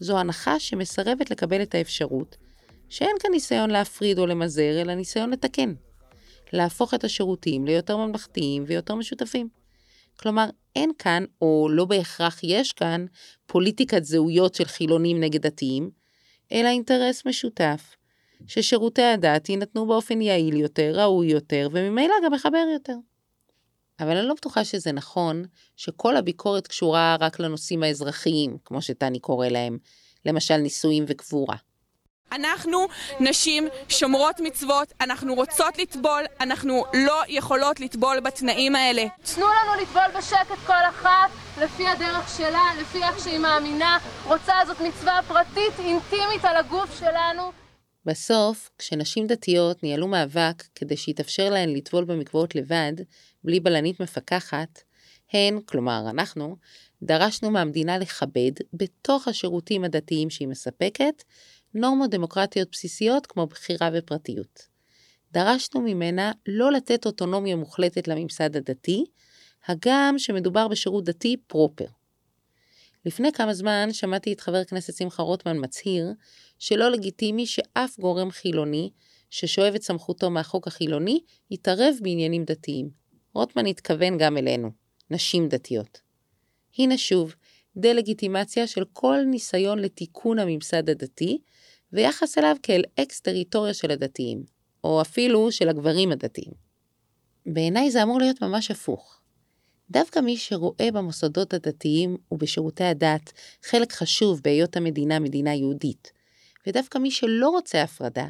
זו 0.00 0.18
הנחה 0.18 0.58
שמסרבת 0.58 1.30
לקבל 1.30 1.62
את 1.62 1.74
האפשרות 1.74 2.36
שאין 2.88 3.16
כאן 3.20 3.30
ניסיון 3.30 3.70
להפריד 3.70 4.18
או 4.18 4.26
למזער, 4.26 4.80
אלא 4.80 4.94
ניסיון 4.94 5.30
לתקן. 5.30 5.74
להפוך 6.52 6.94
את 6.94 7.04
השירותים 7.04 7.66
ליותר 7.66 7.96
ממלכתיים 7.96 8.64
ויותר 8.66 8.94
משותפים. 8.94 9.48
כלומר, 10.16 10.46
אין 10.76 10.90
כאן, 10.98 11.24
או 11.40 11.68
לא 11.70 11.84
בהכרח 11.84 12.40
יש 12.42 12.72
כאן, 12.72 13.06
פוליטיקת 13.46 14.04
זהויות 14.04 14.54
של 14.54 14.64
חילונים 14.64 15.20
נגד 15.20 15.46
דתיים, 15.46 15.90
אלא 16.52 16.68
אינטרס 16.68 17.26
משותף, 17.26 17.96
ששירותי 18.46 19.02
הדת 19.02 19.48
יינתנו 19.48 19.86
באופן 19.86 20.20
יעיל 20.20 20.56
יותר, 20.56 20.92
ראוי 20.94 21.26
יותר, 21.26 21.68
וממילא 21.72 22.14
גם 22.24 22.32
מחבר 22.32 22.64
יותר. 22.72 22.94
אבל 24.00 24.16
אני 24.16 24.28
לא 24.28 24.34
בטוחה 24.34 24.64
שזה 24.64 24.92
נכון 24.92 25.44
שכל 25.76 26.16
הביקורת 26.16 26.66
קשורה 26.66 27.16
רק 27.20 27.40
לנושאים 27.40 27.82
האזרחיים, 27.82 28.56
כמו 28.64 28.82
שטני 28.82 29.20
קורא 29.20 29.48
להם, 29.48 29.78
למשל 30.26 30.56
נישואים 30.56 31.04
וקבורה. 31.08 31.56
אנחנו 32.32 32.86
נשים 33.20 33.68
שומרות 33.88 34.40
מצוות, 34.40 34.92
אנחנו 35.00 35.34
רוצות 35.34 35.78
לטבול, 35.78 36.24
אנחנו 36.40 36.84
לא 36.94 37.22
יכולות 37.28 37.80
לטבול 37.80 38.20
בתנאים 38.20 38.76
האלה. 38.76 39.04
תנו 39.34 39.46
לנו 39.46 39.82
לטבול 39.82 40.18
בשקט 40.18 40.66
כל 40.66 40.82
אחת, 40.88 41.30
לפי 41.60 41.86
הדרך 41.88 42.36
שלה, 42.36 42.64
לפי 42.80 43.02
איך 43.02 43.24
שהיא 43.24 43.38
מאמינה. 43.38 43.98
רוצה 44.26 44.54
זאת 44.66 44.80
מצווה 44.80 45.20
פרטית, 45.28 45.78
אינטימית 45.78 46.44
על 46.44 46.56
הגוף 46.56 46.98
שלנו. 46.98 47.52
בסוף, 48.04 48.70
כשנשים 48.78 49.26
דתיות 49.26 49.82
ניהלו 49.82 50.08
מאבק 50.08 50.62
כדי 50.74 50.96
שיתאפשר 50.96 51.50
להן 51.50 51.68
לטבול 51.68 52.04
במקוואות 52.04 52.54
לבד, 52.54 52.92
בלי 53.44 53.60
בלנית 53.60 54.00
מפקחת, 54.00 54.82
הן, 55.32 55.60
כלומר 55.60 56.04
אנחנו, 56.10 56.56
דרשנו 57.02 57.50
מהמדינה 57.50 57.98
לכבד, 57.98 58.52
בתוך 58.72 59.28
השירותים 59.28 59.84
הדתיים 59.84 60.30
שהיא 60.30 60.48
מספקת, 60.48 61.22
נורמות 61.74 62.10
דמוקרטיות 62.10 62.68
בסיסיות 62.72 63.26
כמו 63.26 63.46
בחירה 63.46 63.90
ופרטיות. 63.94 64.68
דרשנו 65.32 65.80
ממנה 65.80 66.32
לא 66.48 66.72
לתת 66.72 67.06
אוטונומיה 67.06 67.56
מוחלטת 67.56 68.08
לממסד 68.08 68.56
הדתי, 68.56 69.04
הגם 69.66 70.14
שמדובר 70.18 70.68
בשירות 70.68 71.04
דתי 71.04 71.36
פרופר. 71.46 71.86
לפני 73.04 73.32
כמה 73.32 73.54
זמן 73.54 73.88
שמעתי 73.92 74.32
את 74.32 74.40
חבר 74.40 74.56
הכנסת 74.56 74.94
שמחה 74.94 75.22
רוטמן 75.22 75.56
מצהיר 75.64 76.06
שלא 76.60 76.90
לגיטימי 76.90 77.46
שאף 77.46 77.98
גורם 77.98 78.30
חילוני 78.30 78.90
ששואב 79.30 79.74
את 79.74 79.82
סמכותו 79.82 80.30
מהחוק 80.30 80.66
החילוני 80.66 81.20
יתערב 81.50 81.94
בעניינים 82.02 82.44
דתיים. 82.44 82.90
רוטמן 83.34 83.66
התכוון 83.66 84.18
גם 84.18 84.36
אלינו, 84.36 84.70
נשים 85.10 85.48
דתיות. 85.48 86.00
הנה 86.78 86.98
שוב, 86.98 87.34
דה-לגיטימציה 87.76 88.66
של 88.66 88.84
כל 88.92 89.16
ניסיון 89.26 89.78
לתיקון 89.78 90.38
הממסד 90.38 90.90
הדתי, 90.90 91.38
ויחס 91.92 92.38
אליו 92.38 92.56
כאל 92.62 92.82
אקס-טריטוריה 93.00 93.74
של 93.74 93.90
הדתיים, 93.90 94.44
או 94.84 95.00
אפילו 95.00 95.52
של 95.52 95.68
הגברים 95.68 96.12
הדתיים. 96.12 96.52
בעיניי 97.46 97.90
זה 97.90 98.02
אמור 98.02 98.18
להיות 98.18 98.42
ממש 98.42 98.70
הפוך. 98.70 99.20
דווקא 99.90 100.20
מי 100.20 100.36
שרואה 100.36 100.88
במוסדות 100.92 101.54
הדתיים 101.54 102.16
ובשירותי 102.30 102.84
הדת 102.84 103.32
חלק 103.62 103.92
חשוב 103.92 104.40
בהיות 104.44 104.76
המדינה 104.76 105.18
מדינה 105.18 105.54
יהודית, 105.54 106.19
ודווקא 106.66 106.98
מי 106.98 107.10
שלא 107.10 107.48
רוצה 107.48 107.82
הפרדה, 107.82 108.26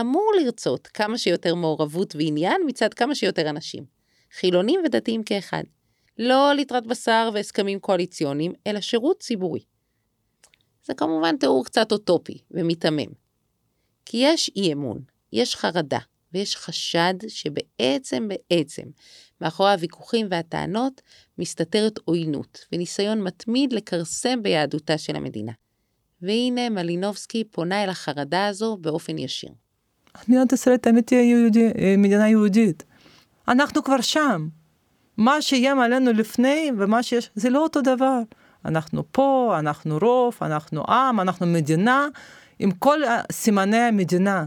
אמור 0.00 0.32
לרצות 0.40 0.86
כמה 0.86 1.18
שיותר 1.18 1.54
מעורבות 1.54 2.16
ועניין 2.16 2.62
מצד 2.66 2.94
כמה 2.94 3.14
שיותר 3.14 3.50
אנשים, 3.50 3.84
חילונים 4.32 4.80
ודתיים 4.84 5.22
כאחד. 5.22 5.62
לא 6.18 6.52
ליטרת 6.52 6.86
בשר 6.86 7.30
והסכמים 7.34 7.80
קואליציוניים, 7.80 8.52
אלא 8.66 8.80
שירות 8.80 9.20
ציבורי. 9.20 9.60
זה 10.84 10.94
כמובן 10.94 11.36
תיאור 11.36 11.64
קצת 11.64 11.92
אוטופי 11.92 12.38
ומיתמם. 12.50 13.12
כי 14.04 14.16
יש 14.16 14.50
אי 14.56 14.72
אמון, 14.72 15.02
יש 15.32 15.56
חרדה, 15.56 15.98
ויש 16.34 16.56
חשד 16.56 17.14
שבעצם 17.28 18.28
בעצם 18.28 18.82
מאחורי 19.40 19.70
הוויכוחים 19.70 20.26
והטענות 20.30 21.02
מסתתרת 21.38 21.98
עוינות 22.04 22.66
וניסיון 22.72 23.22
מתמיד 23.22 23.72
לכרסם 23.72 24.42
ביהדותה 24.42 24.98
של 24.98 25.16
המדינה. 25.16 25.52
והנה 26.22 26.70
מלינובסקי 26.70 27.44
פונה 27.44 27.84
אל 27.84 27.88
החרדה 27.88 28.46
הזו 28.46 28.76
באופן 28.80 29.18
ישיר. 29.18 29.50
מדינת 30.28 30.52
ישראל 30.52 30.76
תמיד 30.76 31.04
תהיה 31.04 31.22
יהודי, 31.22 31.70
אה, 31.78 31.94
מדינה 31.98 32.28
יהודית. 32.28 32.84
אנחנו 33.48 33.82
כבר 33.82 34.00
שם. 34.00 34.48
מה 35.16 35.42
שאיים 35.42 35.80
עלינו 35.80 36.12
לפני 36.12 36.70
ומה 36.78 37.02
שיש, 37.02 37.30
זה 37.34 37.50
לא 37.50 37.62
אותו 37.62 37.80
דבר. 37.80 38.20
אנחנו 38.64 39.02
פה, 39.12 39.56
אנחנו 39.58 39.98
רוב, 40.02 40.38
אנחנו 40.42 40.82
עם, 40.88 41.20
אנחנו 41.20 41.46
מדינה, 41.46 42.06
עם 42.58 42.70
כל 42.70 43.00
סימני 43.32 43.76
המדינה. 43.76 44.46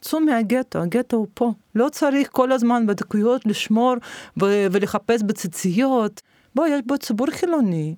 צאו 0.00 0.20
מהגטו, 0.20 0.78
הגטו 0.78 1.16
הוא 1.16 1.26
פה. 1.34 1.52
לא 1.74 1.88
צריך 1.88 2.28
כל 2.32 2.52
הזמן 2.52 2.86
בדקויות 2.86 3.46
לשמור 3.46 3.94
ו- 4.42 4.66
ולחפש 4.72 5.22
בציציות. 5.22 6.20
בוא, 6.54 6.66
יש 6.66 6.80
בו 6.86 6.98
ציבור 6.98 7.26
חילוני, 7.30 7.94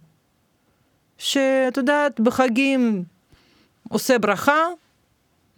שאת 1.22 1.76
יודעת, 1.76 2.20
בחגים 2.20 3.04
עושה 3.88 4.18
ברכה, 4.18 4.58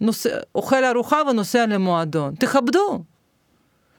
נוסע, 0.01 0.29
אוכל 0.55 0.83
ארוחה 0.83 1.21
ונוסע 1.29 1.65
למועדון. 1.65 2.35
תכבדו. 2.35 3.03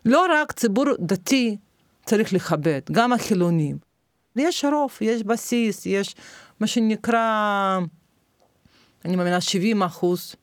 לא 0.05 0.26
רק 0.31 0.52
ציבור 0.52 0.85
דתי 1.00 1.57
צריך 2.05 2.33
לכבד, 2.33 2.81
גם 2.92 3.12
החילונים. 3.12 3.79
יש 4.37 4.64
רוב, 4.64 4.90
יש 5.00 5.22
בסיס, 5.22 5.87
יש 5.87 6.14
מה 6.61 6.66
שנקרא, 6.66 7.79
אני 9.05 9.16
מאמינה 9.16 9.40
70 9.40 9.83
אחוז, 9.83 10.35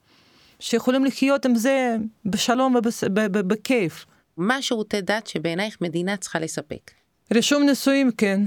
שיכולים 0.59 1.05
לחיות 1.05 1.45
עם 1.45 1.55
זה 1.55 1.95
בשלום 2.25 2.75
ובכיף. 3.15 4.05
מה 4.37 4.61
שירותי 4.61 5.01
דת 5.01 5.27
שבעינייך 5.27 5.81
מדינה 5.81 6.17
צריכה 6.17 6.39
לספק? 6.39 6.91
רישום 7.33 7.63
נישואים, 7.63 8.11
כן. 8.17 8.41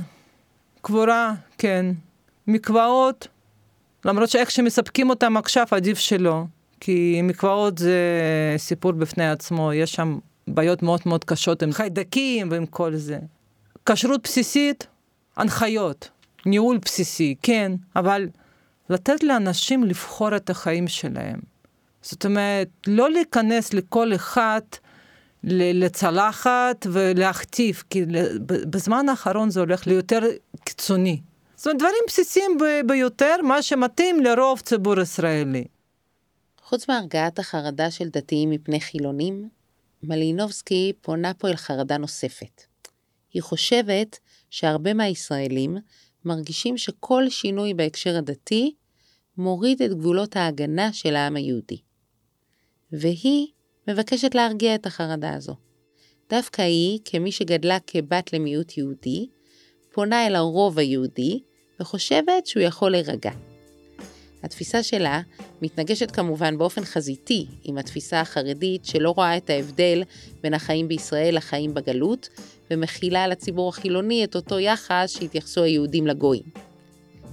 קבורה, 0.82 1.34
כן. 1.58 1.86
מקוואות, 2.48 3.28
למרות 4.04 4.28
שאיך 4.28 4.50
שמספקים 4.50 5.10
אותם 5.10 5.36
עכשיו 5.36 5.66
עדיף 5.70 5.98
שלא. 5.98 6.42
כי 6.80 7.20
מקוואות 7.22 7.78
זה 7.78 8.00
סיפור 8.56 8.92
בפני 8.92 9.30
עצמו, 9.30 9.72
יש 9.72 9.92
שם 9.92 10.18
בעיות 10.48 10.82
מאוד 10.82 11.00
מאוד 11.06 11.24
קשות 11.24 11.62
עם 11.62 11.72
חיידקים 11.72 12.50
ועם 12.50 12.66
כל 12.66 12.96
זה. 12.96 13.18
כשרות 13.86 14.22
בסיסית, 14.22 14.86
הנחיות. 15.36 16.10
ניהול 16.46 16.78
בסיסי, 16.84 17.34
כן, 17.42 17.72
אבל 17.96 18.28
לתת 18.90 19.22
לאנשים 19.22 19.84
לבחור 19.84 20.36
את 20.36 20.50
החיים 20.50 20.88
שלהם. 20.88 21.40
זאת 22.02 22.24
אומרת, 22.24 22.68
לא 22.86 23.10
להיכנס 23.10 23.74
לכל 23.74 24.14
אחד 24.14 24.60
לצלחת 25.44 26.86
ולהכתיב, 26.92 27.82
כי 27.90 28.04
בזמן 28.46 29.08
האחרון 29.08 29.50
זה 29.50 29.60
הולך 29.60 29.86
ליותר 29.86 30.20
קיצוני. 30.64 31.20
זאת 31.66 31.70
אומרת, 31.70 31.82
דברים 31.82 32.02
בסיסיים 32.06 32.58
ביותר, 32.86 33.36
מה 33.42 33.62
שמתאים 33.62 34.20
לרוב 34.20 34.60
ציבור 34.60 35.00
ישראלי. 35.00 35.64
חוץ 36.62 36.88
מהרגעת 36.88 37.38
החרדה 37.38 37.90
של 37.90 38.08
דתיים 38.08 38.50
מפני 38.50 38.80
חילונים, 38.80 39.48
מלינובסקי 40.02 40.92
פונה 41.00 41.34
פה 41.34 41.48
אל 41.48 41.56
חרדה 41.56 41.98
נוספת. 41.98 42.62
היא 43.32 43.42
חושבת 43.42 44.18
שהרבה 44.50 44.94
מהישראלים 44.94 45.76
מרגישים 46.24 46.78
שכל 46.78 47.28
שינוי 47.28 47.74
בהקשר 47.74 48.16
הדתי 48.16 48.74
מוריד 49.38 49.82
את 49.82 49.90
גבולות 49.90 50.36
ההגנה 50.36 50.92
של 50.92 51.16
העם 51.16 51.36
היהודי. 51.36 51.78
והיא 52.92 53.46
מבקשת 53.88 54.34
להרגיע 54.34 54.74
את 54.74 54.86
החרדה 54.86 55.34
הזו. 55.34 55.54
דווקא 56.30 56.62
היא, 56.62 56.98
כמי 57.04 57.32
שגדלה 57.32 57.78
כבת 57.86 58.32
למיעוט 58.32 58.78
יהודי, 58.78 59.28
פונה 59.92 60.26
אל 60.26 60.34
הרוב 60.34 60.78
היהודי 60.78 61.40
וחושבת 61.80 62.46
שהוא 62.46 62.62
יכול 62.62 62.90
להירגע. 62.90 63.30
התפיסה 64.42 64.82
שלה 64.82 65.20
מתנגשת 65.62 66.10
כמובן 66.10 66.58
באופן 66.58 66.84
חזיתי 66.84 67.46
עם 67.64 67.78
התפיסה 67.78 68.20
החרדית 68.20 68.84
שלא 68.84 69.10
רואה 69.10 69.36
את 69.36 69.50
ההבדל 69.50 70.02
בין 70.42 70.54
החיים 70.54 70.88
בישראל 70.88 71.36
לחיים 71.36 71.74
בגלות, 71.74 72.28
ומכילה 72.70 73.24
על 73.24 73.32
הציבור 73.32 73.68
החילוני 73.68 74.24
את 74.24 74.36
אותו 74.36 74.58
יחס 74.58 75.16
שהתייחסו 75.18 75.62
היהודים 75.62 76.06
לגויים. 76.06 76.42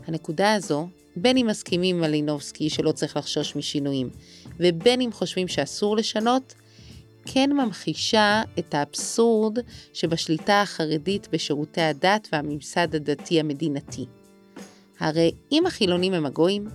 הנקודה 0.08 0.54
הזו, 0.54 0.88
בין 1.16 1.38
אם 1.38 1.48
מסכימים 1.48 1.96
עם 1.96 2.02
מלינובסקי 2.02 2.70
שלא 2.70 2.92
צריך 2.92 3.18
לחשוש 3.18 3.56
משינויים, 3.56 4.10
ובין 4.60 5.02
אם 5.02 5.12
חושבים 5.12 5.48
שאסור 5.48 5.98
לשנות, 5.98 6.54
כן 7.26 7.50
ממחישה 7.52 8.42
את 8.60 8.74
האבסורד 8.74 9.58
שבשליטה 9.94 10.62
החרדית 10.62 11.28
בשירותי 11.32 11.82
הדת 11.82 12.28
והממסד 12.32 12.96
הדתי 12.96 13.40
המדינתי. 13.40 14.06
הרי 15.04 15.32
אם 15.52 15.66
החילונים 15.66 16.14
הם 16.14 16.26
הגויים, 16.26 16.68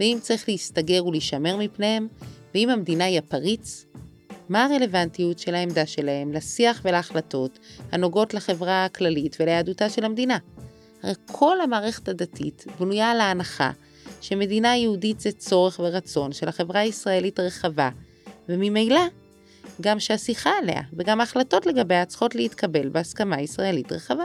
ואם 0.00 0.18
צריך 0.20 0.48
להסתגר 0.48 1.06
ולהישמר 1.06 1.56
מפניהם, 1.56 2.08
ואם 2.54 2.70
המדינה 2.70 3.04
היא 3.04 3.18
הפריץ, 3.18 3.86
מה 4.48 4.64
הרלוונטיות 4.64 5.38
של 5.38 5.54
העמדה 5.54 5.86
שלהם 5.86 6.32
לשיח 6.32 6.80
ולהחלטות 6.84 7.58
הנוגעות 7.92 8.34
לחברה 8.34 8.84
הכללית 8.84 9.36
וליהדותה 9.40 9.90
של 9.90 10.04
המדינה? 10.04 10.38
הרי 11.02 11.14
כל 11.26 11.60
המערכת 11.60 12.08
הדתית 12.08 12.64
בנויה 12.80 13.10
על 13.10 13.20
ההנחה 13.20 13.70
שמדינה 14.20 14.76
יהודית 14.76 15.20
זה 15.20 15.32
צורך 15.32 15.80
ורצון 15.82 16.32
של 16.32 16.48
החברה 16.48 16.80
הישראלית 16.80 17.38
הרחבה, 17.38 17.90
וממילא 18.48 19.00
גם 19.80 20.00
שהשיחה 20.00 20.50
עליה 20.62 20.82
וגם 20.92 21.20
ההחלטות 21.20 21.66
לגביה 21.66 22.04
צריכות 22.04 22.34
להתקבל 22.34 22.88
בהסכמה 22.88 23.40
ישראלית 23.40 23.92
רחבה. 23.92 24.24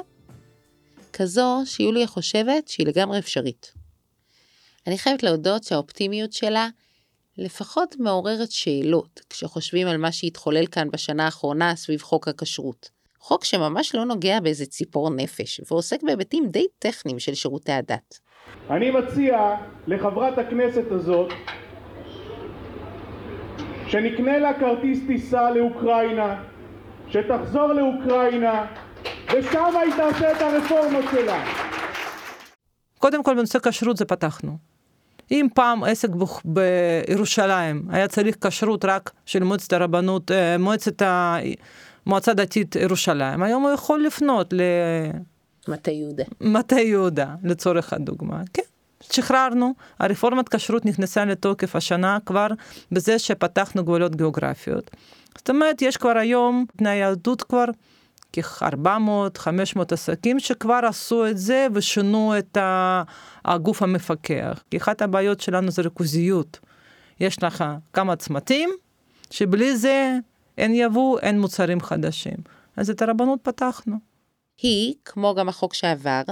כזו 1.13 1.61
שיוליה 1.65 2.07
חושבת 2.07 2.67
שהיא 2.67 2.87
לגמרי 2.87 3.19
אפשרית. 3.19 3.73
אני 4.87 4.97
חייבת 4.97 5.23
להודות 5.23 5.63
שהאופטימיות 5.63 6.33
שלה 6.33 6.67
לפחות 7.37 7.95
מעוררת 7.99 8.51
שאלות 8.51 9.21
כשחושבים 9.29 9.87
על 9.87 9.97
מה 9.97 10.11
שהתחולל 10.11 10.65
כאן 10.65 10.87
בשנה 10.91 11.25
האחרונה 11.25 11.75
סביב 11.75 12.01
חוק 12.01 12.27
הכשרות. 12.27 12.89
חוק 13.19 13.43
שממש 13.43 13.95
לא 13.95 14.05
נוגע 14.05 14.39
באיזה 14.39 14.65
ציפור 14.65 15.09
נפש, 15.09 15.61
ועוסק 15.71 16.03
בהיבטים 16.03 16.47
די 16.47 16.65
טכניים 16.79 17.19
של 17.19 17.33
שירותי 17.33 17.71
הדת. 17.71 18.19
אני 18.69 18.91
מציע 18.91 19.55
לחברת 19.87 20.37
הכנסת 20.37 20.91
הזאת 20.91 21.31
שנקנה 23.87 24.37
לה 24.37 24.59
כרטיס 24.59 24.99
טיסה 25.07 25.51
לאוקראינה, 25.51 26.43
שתחזור 27.09 27.67
לאוקראינה, 27.67 28.65
ושם 29.27 29.77
היא 29.77 29.93
תעשה 29.97 30.31
את 30.31 30.41
הרפורמות 30.41 31.05
שלה. 31.11 31.43
קודם 32.99 33.23
כל 33.23 33.35
בנושא 33.35 33.59
כשרות 33.59 33.97
זה 33.97 34.05
פתחנו. 34.05 34.57
אם 35.31 35.47
פעם 35.55 35.83
עסק 35.83 36.09
בירושלים 36.45 37.87
היה 37.89 38.07
צריך 38.07 38.47
כשרות 38.47 38.85
רק 38.85 39.11
של 39.25 39.43
מועצת 39.43 39.73
הרבנות, 39.73 40.31
אה, 40.31 40.57
מועצת 40.57 41.01
המועצה 41.01 42.33
דתית 42.33 42.75
ירושלים, 42.75 43.43
היום 43.43 43.63
הוא 43.63 43.71
יכול 43.71 44.03
לפנות 44.03 44.53
ל... 44.53 44.61
מטה 45.67 45.91
יהודה. 45.91 46.23
מטה 46.41 46.79
יהודה, 46.79 47.35
לצורך 47.43 47.93
הדוגמה, 47.93 48.41
כן. 48.53 48.61
שחררנו, 49.11 49.73
הרפורמת 49.99 50.49
כשרות 50.49 50.85
נכנסה 50.85 51.25
לתוקף 51.25 51.75
השנה 51.75 52.17
כבר 52.25 52.47
בזה 52.91 53.19
שפתחנו 53.19 53.83
גבולות 53.83 54.15
גיאוגרפיות. 54.15 54.91
זאת 55.37 55.49
אומרת, 55.49 55.81
יש 55.81 55.97
כבר 55.97 56.17
היום 56.17 56.65
תנאי 56.77 56.95
יהדות 56.95 57.41
כבר 57.43 57.65
כ-400-500 58.33 59.79
עסקים 59.91 60.39
שכבר 60.39 60.79
עשו 60.87 61.27
את 61.27 61.37
זה 61.37 61.67
ושינו 61.73 62.37
את 62.37 62.57
הגוף 63.45 63.81
המפקח. 63.81 64.63
כי 64.71 64.77
אחת 64.77 65.01
הבעיות 65.01 65.41
שלנו 65.41 65.71
זה 65.71 65.81
ריכוזיות. 65.81 66.59
יש 67.19 67.43
לך 67.43 67.63
כמה 67.93 68.15
צמתים, 68.15 68.69
שבלי 69.31 69.77
זה 69.77 70.17
אין 70.57 70.71
יבוא, 70.75 71.19
אין 71.19 71.39
מוצרים 71.39 71.81
חדשים. 71.81 72.37
אז 72.77 72.89
את 72.89 73.01
הרבנות 73.01 73.39
פתחנו. 73.43 73.95
היא, 74.61 74.95
כמו 75.05 75.35
גם 75.35 75.49
החוק 75.49 75.73
שעבר, 75.73 76.23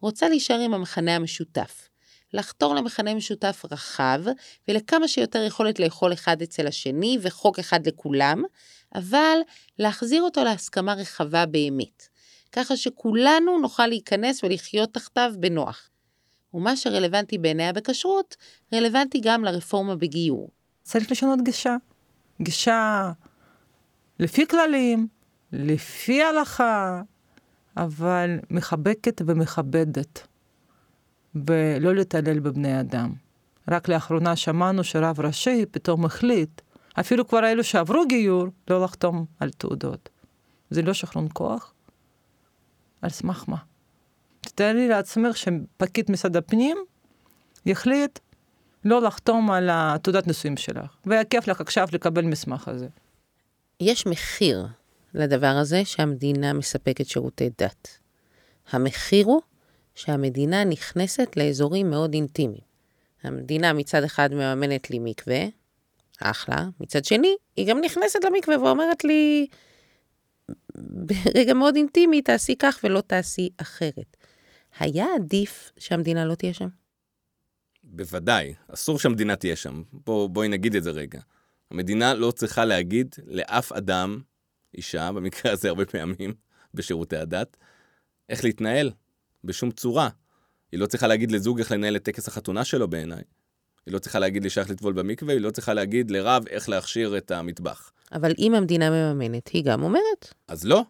רוצה 0.00 0.28
להישאר 0.28 0.60
עם 0.60 0.74
המכנה 0.74 1.16
המשותף. 1.16 1.88
לחתור 2.32 2.74
למכנה 2.74 3.14
משותף 3.14 3.62
רחב 3.70 4.20
ולכמה 4.68 5.08
שיותר 5.08 5.42
יכולת 5.42 5.80
לאכול 5.80 6.12
אחד 6.12 6.42
אצל 6.42 6.66
השני 6.66 7.18
וחוק 7.22 7.58
אחד 7.58 7.86
לכולם, 7.86 8.42
אבל 8.94 9.38
להחזיר 9.78 10.22
אותו 10.22 10.44
להסכמה 10.44 10.94
רחבה 10.94 11.46
באמת, 11.46 12.08
ככה 12.52 12.76
שכולנו 12.76 13.58
נוכל 13.58 13.86
להיכנס 13.86 14.44
ולחיות 14.44 14.94
תחתיו 14.94 15.32
בנוח. 15.38 15.90
ומה 16.54 16.76
שרלוונטי 16.76 17.38
בעיניה 17.38 17.72
בכשרות, 17.72 18.36
רלוונטי 18.74 19.20
גם 19.24 19.44
לרפורמה 19.44 19.96
בגיור. 19.96 20.50
צריך 20.82 21.10
לשנות 21.10 21.38
גישה. 21.42 21.76
גישה 22.42 23.12
לפי 24.18 24.46
כללים, 24.46 25.08
לפי 25.52 26.22
הלכה, 26.22 27.02
אבל 27.76 28.38
מחבקת 28.50 29.22
ומכבדת, 29.26 30.26
ולא 31.34 31.94
להתעלל 31.94 32.40
בבני 32.40 32.80
אדם. 32.80 33.12
רק 33.70 33.88
לאחרונה 33.88 34.36
שמענו 34.36 34.84
שרב 34.84 35.20
ראשי 35.20 35.64
פתאום 35.70 36.04
החליט 36.04 36.60
אפילו 37.00 37.28
כבר 37.28 37.46
אלו 37.46 37.64
שעברו 37.64 38.06
גיור, 38.08 38.46
לא 38.70 38.84
לחתום 38.84 39.24
על 39.40 39.50
תעודות. 39.50 40.08
זה 40.70 40.82
לא 40.82 40.92
שחרון 40.92 41.28
כוח? 41.32 41.74
על 43.02 43.10
סמך 43.10 43.44
מה? 43.48 43.56
תתארי 44.40 44.88
לעצמך 44.88 45.36
שפקיד 45.36 46.10
משרד 46.10 46.36
הפנים 46.36 46.76
יחליט 47.66 48.18
לא 48.84 49.02
לחתום 49.02 49.50
על 49.50 49.70
תעודת 50.02 50.26
נישואים 50.26 50.56
שלך, 50.56 50.96
ויעכב 51.06 51.50
לך 51.50 51.60
עכשיו 51.60 51.88
לקבל 51.92 52.24
מסמך 52.24 52.68
הזה. 52.68 52.88
יש 53.80 54.06
מחיר 54.06 54.66
לדבר 55.14 55.46
הזה 55.46 55.84
שהמדינה 55.84 56.52
מספקת 56.52 57.06
שירותי 57.06 57.50
דת. 57.58 57.98
המחיר 58.70 59.26
הוא 59.26 59.40
שהמדינה 59.94 60.64
נכנסת 60.64 61.36
לאזורים 61.36 61.90
מאוד 61.90 62.14
אינטימיים. 62.14 62.68
המדינה 63.22 63.72
מצד 63.72 64.04
אחד 64.04 64.34
מממנת 64.34 64.90
לי 64.90 64.98
מקווה, 64.98 65.44
אחלה. 66.20 66.68
מצד 66.80 67.04
שני, 67.04 67.36
היא 67.56 67.68
גם 67.68 67.80
נכנסת 67.80 68.24
למקווה 68.24 68.62
ואומרת 68.62 69.04
לי, 69.04 69.46
ברגע 70.74 71.54
מאוד 71.54 71.76
אינטימי, 71.76 72.22
תעשי 72.22 72.56
כך 72.58 72.80
ולא 72.84 73.00
תעשי 73.00 73.48
אחרת. 73.56 74.16
היה 74.78 75.06
עדיף 75.14 75.72
שהמדינה 75.78 76.24
לא 76.24 76.34
תהיה 76.34 76.54
שם? 76.54 76.68
בוודאי, 77.84 78.54
אסור 78.68 78.98
שהמדינה 78.98 79.36
תהיה 79.36 79.56
שם. 79.56 79.82
בוא, 79.92 80.28
בואי 80.28 80.48
נגיד 80.48 80.74
את 80.74 80.82
זה 80.82 80.90
רגע. 80.90 81.20
המדינה 81.70 82.14
לא 82.14 82.30
צריכה 82.30 82.64
להגיד 82.64 83.14
לאף 83.26 83.72
אדם, 83.72 84.20
אישה, 84.74 85.12
במקרה 85.12 85.52
הזה 85.52 85.68
הרבה 85.68 85.86
פעמים, 85.86 86.34
בשירותי 86.74 87.16
הדת, 87.16 87.56
איך 88.28 88.44
להתנהל, 88.44 88.90
בשום 89.44 89.70
צורה. 89.70 90.08
היא 90.72 90.80
לא 90.80 90.86
צריכה 90.86 91.06
להגיד 91.06 91.32
לזוג 91.32 91.58
איך 91.58 91.72
לנהל 91.72 91.96
את 91.96 92.02
טקס 92.02 92.28
החתונה 92.28 92.64
שלו 92.64 92.88
בעיניי. 92.88 93.22
היא 93.88 93.94
לא 93.94 93.98
צריכה 93.98 94.18
להגיד 94.18 94.42
לי 94.42 94.50
שייך 94.50 94.70
לטבול 94.70 94.92
במקווה, 94.92 95.34
היא 95.34 95.40
לא 95.40 95.50
צריכה 95.50 95.74
להגיד 95.74 96.10
לרב 96.10 96.44
איך 96.50 96.68
להכשיר 96.68 97.18
את 97.18 97.30
המטבח. 97.30 97.90
אבל 98.12 98.32
אם 98.38 98.54
המדינה 98.54 98.90
מממנת, 98.90 99.48
היא 99.48 99.64
גם 99.64 99.82
אומרת. 99.82 100.34
אז 100.48 100.64
לא. 100.64 100.82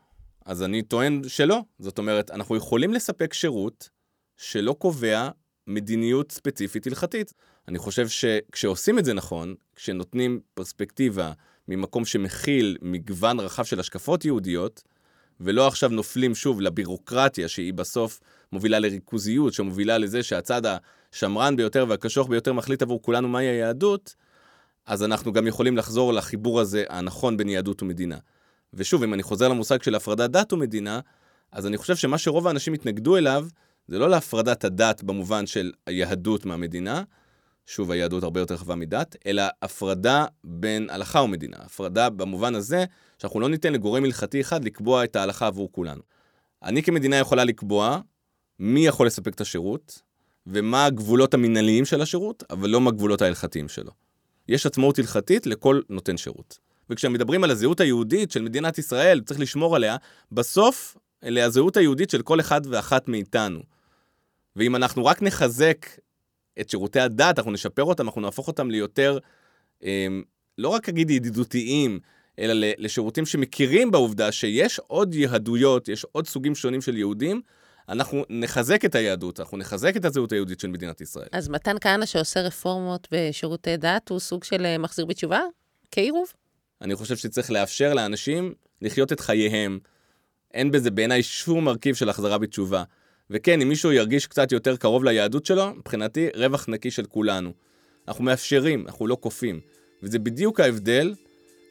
אז 0.46 0.62
אני 0.62 0.82
טוען 0.82 1.22
שלא. 1.28 1.60
זאת 1.78 1.98
אומרת, 1.98 2.30
אנחנו 2.30 2.56
יכולים 2.56 2.92
לספק 2.92 3.34
שירות 3.34 3.88
שלא 4.36 4.72
קובע 4.72 5.28
מדיניות 5.66 6.32
ספציפית 6.32 6.86
הלכתית. 6.86 7.32
אני 7.68 7.78
חושב 7.78 8.08
שכשעושים 8.08 8.98
את 8.98 9.04
זה 9.04 9.14
נכון, 9.14 9.54
כשנותנים 9.76 10.40
פרספקטיבה 10.54 11.32
ממקום 11.68 12.04
שמכיל 12.04 12.76
מגוון 12.82 13.40
רחב 13.40 13.64
של 13.64 13.80
השקפות 13.80 14.24
יהודיות, 14.24 14.82
ולא 15.40 15.66
עכשיו 15.66 15.90
נופלים 15.90 16.34
שוב 16.34 16.60
לבירוקרטיה 16.60 17.48
שהיא 17.48 17.74
בסוף 17.74 18.20
מובילה 18.52 18.78
לריכוזיות, 18.78 19.52
שמובילה 19.52 19.98
לזה 19.98 20.22
שהצד 20.22 20.62
השמרן 21.12 21.56
ביותר 21.56 21.86
והקשוח 21.88 22.26
ביותר 22.26 22.52
מחליט 22.52 22.82
עבור 22.82 23.02
כולנו 23.02 23.28
מהי 23.28 23.46
היהדות, 23.46 24.14
אז 24.86 25.02
אנחנו 25.02 25.32
גם 25.32 25.46
יכולים 25.46 25.76
לחזור 25.76 26.12
לחיבור 26.12 26.60
הזה 26.60 26.84
הנכון 26.88 27.36
בין 27.36 27.48
יהדות 27.48 27.82
ומדינה. 27.82 28.18
ושוב, 28.74 29.02
אם 29.02 29.14
אני 29.14 29.22
חוזר 29.22 29.48
למושג 29.48 29.82
של 29.82 29.94
הפרדת 29.94 30.30
דת 30.30 30.52
ומדינה, 30.52 31.00
אז 31.52 31.66
אני 31.66 31.76
חושב 31.76 31.96
שמה 31.96 32.18
שרוב 32.18 32.46
האנשים 32.46 32.72
התנגדו 32.72 33.16
אליו, 33.16 33.46
זה 33.88 33.98
לא 33.98 34.10
להפרדת 34.10 34.64
הדת 34.64 35.02
במובן 35.02 35.46
של 35.46 35.72
היהדות 35.86 36.46
מהמדינה, 36.46 37.02
שוב, 37.70 37.90
היהדות 37.90 38.22
הרבה 38.22 38.40
יותר 38.40 38.54
רחבה 38.54 38.74
מדת, 38.74 39.16
אלא 39.26 39.42
הפרדה 39.62 40.24
בין 40.44 40.90
הלכה 40.90 41.20
ומדינה. 41.20 41.56
הפרדה 41.60 42.10
במובן 42.10 42.54
הזה 42.54 42.84
שאנחנו 43.18 43.40
לא 43.40 43.48
ניתן 43.48 43.72
לגורם 43.72 44.04
הלכתי 44.04 44.40
אחד 44.40 44.64
לקבוע 44.64 45.04
את 45.04 45.16
ההלכה 45.16 45.46
עבור 45.46 45.72
כולנו. 45.72 46.02
אני 46.62 46.82
כמדינה 46.82 47.16
יכולה 47.16 47.44
לקבוע 47.44 48.00
מי 48.58 48.86
יכול 48.86 49.06
לספק 49.06 49.34
את 49.34 49.40
השירות, 49.40 50.02
ומה 50.46 50.84
הגבולות 50.84 51.34
המנהליים 51.34 51.84
של 51.84 52.02
השירות, 52.02 52.44
אבל 52.50 52.68
לא 52.70 52.80
מה 52.80 52.90
הגבולות 52.90 53.22
ההלכתיים 53.22 53.68
שלו. 53.68 53.90
יש 54.48 54.66
עצמאות 54.66 54.98
הלכתית 54.98 55.46
לכל 55.46 55.80
נותן 55.88 56.16
שירות. 56.16 56.58
וכשמדברים 56.90 57.44
על 57.44 57.50
הזהות 57.50 57.80
היהודית 57.80 58.30
של 58.30 58.42
מדינת 58.42 58.78
ישראל, 58.78 59.20
צריך 59.20 59.40
לשמור 59.40 59.76
עליה, 59.76 59.96
בסוף 60.32 60.96
אלה 61.24 61.44
הזהות 61.44 61.76
היהודית 61.76 62.10
של 62.10 62.22
כל 62.22 62.40
אחד 62.40 62.60
ואחת 62.64 63.08
מאיתנו. 63.08 63.60
ואם 64.56 64.76
אנחנו 64.76 65.04
רק 65.04 65.22
נחזק 65.22 65.86
את 66.60 66.70
שירותי 66.70 67.00
הדת, 67.00 67.38
אנחנו 67.38 67.52
נשפר 67.52 67.84
אותם, 67.84 68.06
אנחנו 68.06 68.20
נהפוך 68.20 68.48
אותם 68.48 68.70
ליותר, 68.70 69.18
אה, 69.84 70.06
לא 70.58 70.68
רק 70.68 70.88
אגיד 70.88 71.10
ידידותיים, 71.10 72.00
אלא 72.38 72.66
לשירותים 72.78 73.26
שמכירים 73.26 73.90
בעובדה 73.90 74.32
שיש 74.32 74.78
עוד 74.86 75.14
יהדויות, 75.14 75.88
יש 75.88 76.06
עוד 76.12 76.26
סוגים 76.26 76.54
שונים 76.54 76.80
של 76.80 76.96
יהודים, 76.96 77.40
אנחנו 77.88 78.24
נחזק 78.28 78.84
את 78.84 78.94
היהדות, 78.94 79.40
אנחנו 79.40 79.56
נחזק 79.56 79.96
את 79.96 80.04
הזהות 80.04 80.32
היהודית 80.32 80.60
של 80.60 80.68
מדינת 80.68 81.00
ישראל. 81.00 81.28
אז 81.32 81.48
מתן 81.48 81.76
כהנא 81.80 82.06
שעושה 82.06 82.40
רפורמות 82.40 83.08
בשירותי 83.10 83.76
דת, 83.76 84.08
הוא 84.08 84.18
סוג 84.18 84.44
של 84.44 84.66
אה, 84.66 84.78
מחזיר 84.78 85.04
בתשובה? 85.04 85.40
כעירוב? 85.90 86.32
אני 86.82 86.96
חושב 86.96 87.16
שצריך 87.16 87.50
לאפשר 87.50 87.94
לאנשים 87.94 88.54
לחיות 88.82 89.12
את 89.12 89.20
חייהם. 89.20 89.78
אין 90.54 90.70
בזה 90.70 90.90
בעיניי 90.90 91.22
שום 91.22 91.64
מרכיב 91.64 91.94
של 91.94 92.08
החזרה 92.08 92.38
בתשובה. 92.38 92.82
וכן, 93.30 93.60
אם 93.60 93.68
מישהו 93.68 93.92
ירגיש 93.92 94.26
קצת 94.26 94.52
יותר 94.52 94.76
קרוב 94.76 95.04
ליהדות 95.04 95.46
שלו, 95.46 95.74
מבחינתי, 95.74 96.28
רווח 96.34 96.68
נקי 96.68 96.90
של 96.90 97.04
כולנו. 97.04 97.52
אנחנו 98.08 98.24
מאפשרים, 98.24 98.86
אנחנו 98.86 99.06
לא 99.06 99.16
כופים. 99.20 99.60
וזה 100.02 100.18
בדיוק 100.18 100.60
ההבדל 100.60 101.14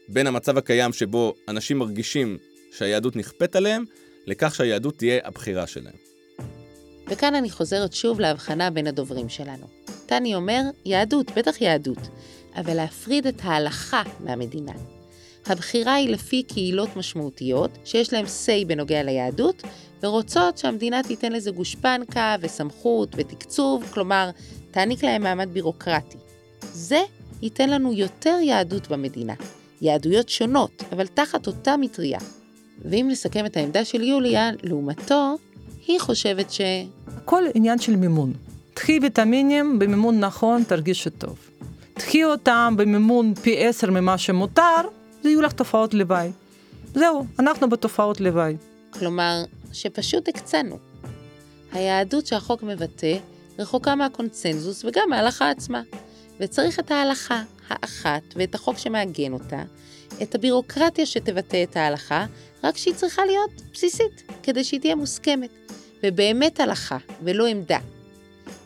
בין 0.09 0.27
המצב 0.27 0.57
הקיים 0.57 0.93
שבו 0.93 1.33
אנשים 1.47 1.77
מרגישים 1.77 2.37
שהיהדות 2.71 3.15
נכפית 3.15 3.55
עליהם, 3.55 3.85
לכך 4.27 4.55
שהיהדות 4.55 4.97
תהיה 4.97 5.19
הבחירה 5.23 5.67
שלהם. 5.67 5.95
וכאן 7.07 7.35
אני 7.35 7.49
חוזרת 7.49 7.93
שוב 7.93 8.19
להבחנה 8.19 8.69
בין 8.69 8.87
הדוברים 8.87 9.29
שלנו. 9.29 9.67
טני 10.05 10.35
אומר, 10.35 10.61
יהדות, 10.85 11.31
בטח 11.37 11.61
יהדות, 11.61 12.09
אבל 12.55 12.73
להפריד 12.73 13.27
את 13.27 13.41
ההלכה 13.43 14.03
מהמדינה. 14.19 14.73
הבחירה 15.45 15.93
היא 15.93 16.09
לפי 16.09 16.43
קהילות 16.43 16.95
משמעותיות, 16.95 17.71
שיש 17.85 18.13
להן 18.13 18.25
say 18.25 18.67
בנוגע 18.67 19.03
ליהדות, 19.03 19.63
ורוצות 20.03 20.57
שהמדינה 20.57 21.03
תיתן 21.03 21.31
לזה 21.31 21.51
גושפנקה 21.51 22.35
וסמכות 22.41 23.09
ותקצוב, 23.17 23.83
כלומר, 23.93 24.29
תעניק 24.71 25.03
להם 25.03 25.23
מעמד 25.23 25.49
בירוקרטי. 25.53 26.17
זה 26.61 26.99
ייתן 27.41 27.69
לנו 27.69 27.93
יותר 27.93 28.37
יהדות 28.43 28.87
במדינה. 28.87 29.33
יהדויות 29.81 30.29
שונות, 30.29 30.83
אבל 30.91 31.07
תחת 31.07 31.47
אותה 31.47 31.77
מטריה. 31.77 32.19
ואם 32.85 33.07
נסכם 33.11 33.45
את 33.45 33.57
העמדה 33.57 33.85
של 33.85 34.01
יוליה, 34.01 34.49
לעומתו, 34.63 35.35
היא 35.87 35.99
חושבת 35.99 36.51
ש... 36.51 36.61
הכל 37.07 37.43
עניין 37.53 37.79
של 37.79 37.95
מימון. 37.95 38.33
תחי 38.73 38.99
ויטמינים 39.01 39.79
במימון 39.79 40.19
נכון, 40.19 40.63
תרגישי 40.63 41.09
טוב. 41.09 41.37
תחי 41.93 42.23
אותם 42.23 42.73
במימון 42.77 43.33
פי 43.35 43.67
עשר 43.67 43.91
ממה 43.91 44.17
שמותר, 44.17 44.81
זה 45.23 45.29
יהיו 45.29 45.41
לך 45.41 45.51
תופעות 45.51 45.93
לוואי. 45.93 46.31
זהו, 46.93 47.25
אנחנו 47.39 47.69
בתופעות 47.69 48.21
לוואי. 48.21 48.55
כלומר, 48.89 49.43
שפשוט 49.81 50.27
הקצנו. 50.27 50.77
היהדות 51.71 52.27
שהחוק 52.27 52.63
מבטא 52.63 53.17
רחוקה 53.59 53.95
מהקונצנזוס 53.95 54.85
וגם 54.85 55.09
מההלכה 55.09 55.49
עצמה. 55.49 55.81
וצריך 56.39 56.79
את 56.79 56.91
ההלכה 56.91 57.43
האחת 57.69 58.23
ואת 58.35 58.55
החוק 58.55 58.77
שמעגן 58.77 59.33
אותה, 59.33 59.63
את 60.21 60.35
הבירוקרטיה 60.35 61.05
שתבטא 61.05 61.63
את 61.63 61.77
ההלכה, 61.77 62.25
רק 62.63 62.77
שהיא 62.77 62.93
צריכה 62.93 63.25
להיות 63.25 63.51
בסיסית, 63.73 64.31
כדי 64.43 64.63
שהיא 64.63 64.79
תהיה 64.79 64.95
מוסכמת, 64.95 65.49
ובאמת 66.03 66.59
הלכה, 66.59 66.97
ולא 67.23 67.47
עמדה. 67.47 67.79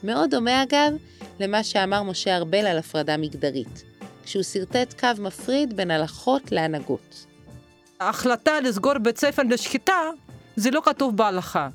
מאוד 0.03 0.29
דומה 0.31 0.63
אגב 0.63 0.93
למה 1.39 1.63
שאמר 1.63 2.03
משה 2.03 2.37
ארבל 2.37 2.67
על 2.67 2.77
הפרדה 2.77 3.17
מגדרית, 3.17 3.83
כשהוא 4.23 4.43
שרטט 4.43 4.99
קו 4.99 5.07
מפריד 5.19 5.77
בין 5.77 5.91
הלכות 5.91 6.51
להנהגות. 6.51 7.25
ההחלטה 7.99 8.59
לסגור 8.59 8.97
בית 8.97 9.17
ספר 9.17 9.41
לשחיטה, 9.49 9.99
זה 10.55 10.71
לא 10.71 10.81
כתוב 10.85 11.17
בהלכה. 11.17 11.69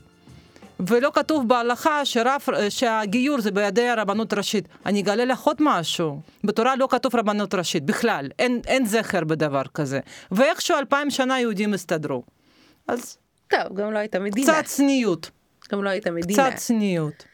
ולא 0.80 1.10
כתוב 1.14 1.48
בהלכה 1.48 2.04
שרף, 2.04 2.48
שהגיור 2.68 3.40
זה 3.40 3.50
בידי 3.50 3.88
הרבנות 3.88 4.32
ראשית. 4.32 4.68
אני 4.86 5.00
אגלה 5.00 5.24
לך 5.24 5.40
עוד 5.40 5.56
משהו. 5.60 6.20
בתורה 6.44 6.76
לא 6.76 6.88
כתוב 6.90 7.16
רבנות 7.16 7.54
ראשית, 7.54 7.84
בכלל. 7.84 8.28
אין, 8.38 8.60
אין 8.66 8.86
זכר 8.86 9.24
בדבר 9.24 9.62
כזה. 9.74 10.00
ואיכשהו 10.30 10.78
אלפיים 10.78 11.10
שנה 11.10 11.40
יהודים 11.40 11.74
הסתדרו. 11.74 12.22
אז... 12.88 13.18
טוב, 13.48 13.74
גם 13.74 13.92
לא 13.92 13.98
הייתה 13.98 14.18
מדינה. 14.18 14.52
קצת 14.52 14.64
צניעות. 14.64 15.30
גם 15.72 15.84
לא 15.84 15.90
הייתה 15.90 16.10
מדינה. 16.10 16.50
קצת 16.50 16.56
צניעות. 16.56 17.24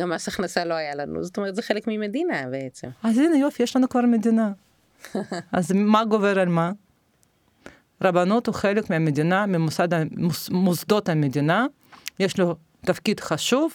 גם 0.00 0.10
מס 0.10 0.28
הכנסה 0.28 0.64
לא 0.64 0.74
היה 0.74 0.94
לנו, 0.94 1.24
זאת 1.24 1.36
אומרת, 1.36 1.54
זה 1.54 1.62
חלק 1.62 1.86
ממדינה 1.86 2.46
בעצם. 2.50 2.88
אז 3.02 3.18
הנה 3.18 3.36
יופי, 3.36 3.62
יש 3.62 3.76
לנו 3.76 3.88
כבר 3.88 4.00
מדינה. 4.00 4.52
אז 5.52 5.72
מה 5.72 6.04
גובר 6.04 6.38
על 6.38 6.48
מה? 6.48 6.72
רבנות 8.02 8.46
הוא 8.46 8.54
חלק 8.54 8.90
מהמדינה, 8.90 9.44
ממוסדות 10.50 11.08
המדינה. 11.08 11.66
יש 12.20 12.38
לו 12.38 12.54
תפקיד 12.80 13.20
חשוב, 13.20 13.72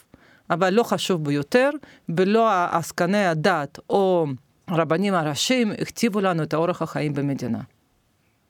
אבל 0.50 0.74
לא 0.74 0.84
חשוב 0.84 1.24
ביותר, 1.24 1.70
ולא 2.18 2.50
עסקני 2.72 3.26
הדת 3.26 3.80
או 3.90 4.26
הרבנים 4.68 5.14
הראשיים 5.14 5.72
הכתיבו 5.72 6.22
לנו 6.22 6.44
את 6.44 6.54
אורח 6.54 6.82
החיים 6.82 7.14
במדינה. 7.14 7.60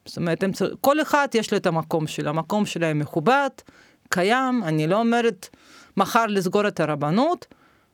זאת 0.05 0.17
אומרת, 0.17 0.43
הם, 0.43 0.51
כל 0.81 1.01
אחד 1.01 1.27
יש 1.33 1.51
לו 1.51 1.57
את 1.57 1.65
המקום 1.65 2.07
שלו, 2.07 2.29
המקום 2.29 2.65
שלהם 2.65 2.99
מכובד, 2.99 3.49
קיים, 4.09 4.63
אני 4.63 4.87
לא 4.87 4.99
אומרת 4.99 5.49
מחר 5.97 6.25
לסגור 6.25 6.67
את 6.67 6.79
הרבנות, 6.79 7.45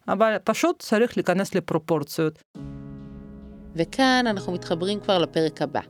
אבל 0.08 0.36
פשוט 0.44 0.80
צריך 0.80 1.18
להיכנס 1.18 1.56
לפרופורציות. 1.56 2.44
וכאן 3.76 4.26
אנחנו 4.28 4.54
מתחברים 4.54 5.00
כבר 5.00 5.18
לפרק 5.18 5.62
הבא. 5.62 5.82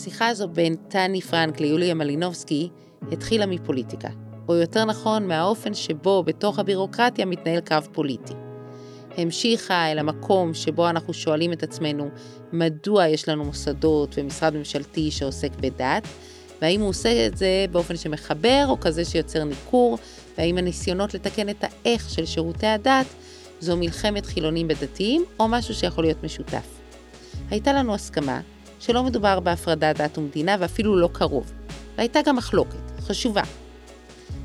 השיחה 0.00 0.28
הזו 0.28 0.48
בין 0.48 0.74
טני 0.88 1.20
פרנק 1.20 1.60
ליוליה 1.60 1.94
מלינובסקי 1.94 2.68
התחילה 3.12 3.46
מפוליטיקה, 3.46 4.08
או 4.48 4.54
יותר 4.54 4.84
נכון 4.84 5.28
מהאופן 5.28 5.74
שבו 5.74 6.22
בתוך 6.22 6.58
הבירוקרטיה 6.58 7.26
מתנהל 7.26 7.60
קרב 7.60 7.88
פוליטי. 7.92 8.32
המשיכה 9.16 9.92
אל 9.92 9.98
המקום 9.98 10.54
שבו 10.54 10.88
אנחנו 10.88 11.14
שואלים 11.14 11.52
את 11.52 11.62
עצמנו 11.62 12.08
מדוע 12.52 13.06
יש 13.06 13.28
לנו 13.28 13.44
מוסדות 13.44 14.14
ומשרד 14.18 14.56
ממשלתי 14.56 15.10
שעוסק 15.10 15.50
בדת, 15.60 16.08
והאם 16.62 16.80
הוא 16.80 16.88
עושה 16.88 17.26
את 17.26 17.36
זה 17.36 17.64
באופן 17.70 17.96
שמחבר 17.96 18.64
או 18.68 18.80
כזה 18.80 19.04
שיוצר 19.04 19.44
ניכור, 19.44 19.98
והאם 20.38 20.58
הניסיונות 20.58 21.14
לתקן 21.14 21.48
את 21.48 21.64
האיך 21.64 22.10
של 22.10 22.26
שירותי 22.26 22.66
הדת 22.66 23.06
זו 23.60 23.76
מלחמת 23.76 24.26
חילונים 24.26 24.68
בדתיים 24.68 25.24
או 25.40 25.48
משהו 25.48 25.74
שיכול 25.74 26.04
להיות 26.04 26.24
משותף. 26.24 26.80
הייתה 27.50 27.72
לנו 27.72 27.94
הסכמה 27.94 28.40
שלא 28.80 29.02
מדובר 29.02 29.40
בהפרדת 29.40 29.96
דת 30.00 30.18
ומדינה 30.18 30.56
ואפילו 30.60 30.96
לא 30.96 31.08
קרוב. 31.12 31.52
והייתה 31.96 32.20
גם 32.26 32.36
מחלוקת, 32.36 33.00
חשובה. 33.00 33.42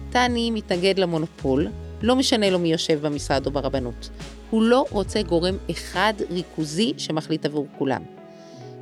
טני 0.09 0.51
מתנגד 0.51 0.99
למונופול, 0.99 1.67
לא 2.01 2.15
משנה 2.15 2.49
לו 2.49 2.59
מי 2.59 2.71
יושב 2.71 3.05
במשרד 3.05 3.45
או 3.45 3.51
ברבנות. 3.51 4.09
הוא 4.49 4.63
לא 4.63 4.85
רוצה 4.91 5.21
גורם 5.21 5.57
אחד 5.71 6.13
ריכוזי 6.29 6.93
שמחליט 6.97 7.45
עבור 7.45 7.67
כולם. 7.77 8.01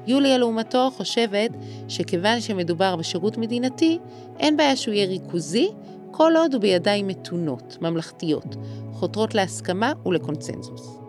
יוליה 0.07 0.37
לעומתו 0.37 0.89
חושבת 0.97 1.51
שכיוון 1.87 2.41
שמדובר 2.41 2.95
בשירות 2.95 3.37
מדינתי, 3.37 3.99
אין 4.39 4.57
בעיה 4.57 4.75
שהוא 4.75 4.93
יהיה 4.93 5.07
ריכוזי, 5.07 5.67
כל 6.11 6.33
עוד 6.37 6.53
הוא 6.53 6.61
בידיים 6.61 7.07
מתונות, 7.07 7.77
ממלכתיות, 7.81 8.55
חותרות 8.91 9.35
להסכמה 9.35 9.93
ולקונצנזוס. 10.05 11.02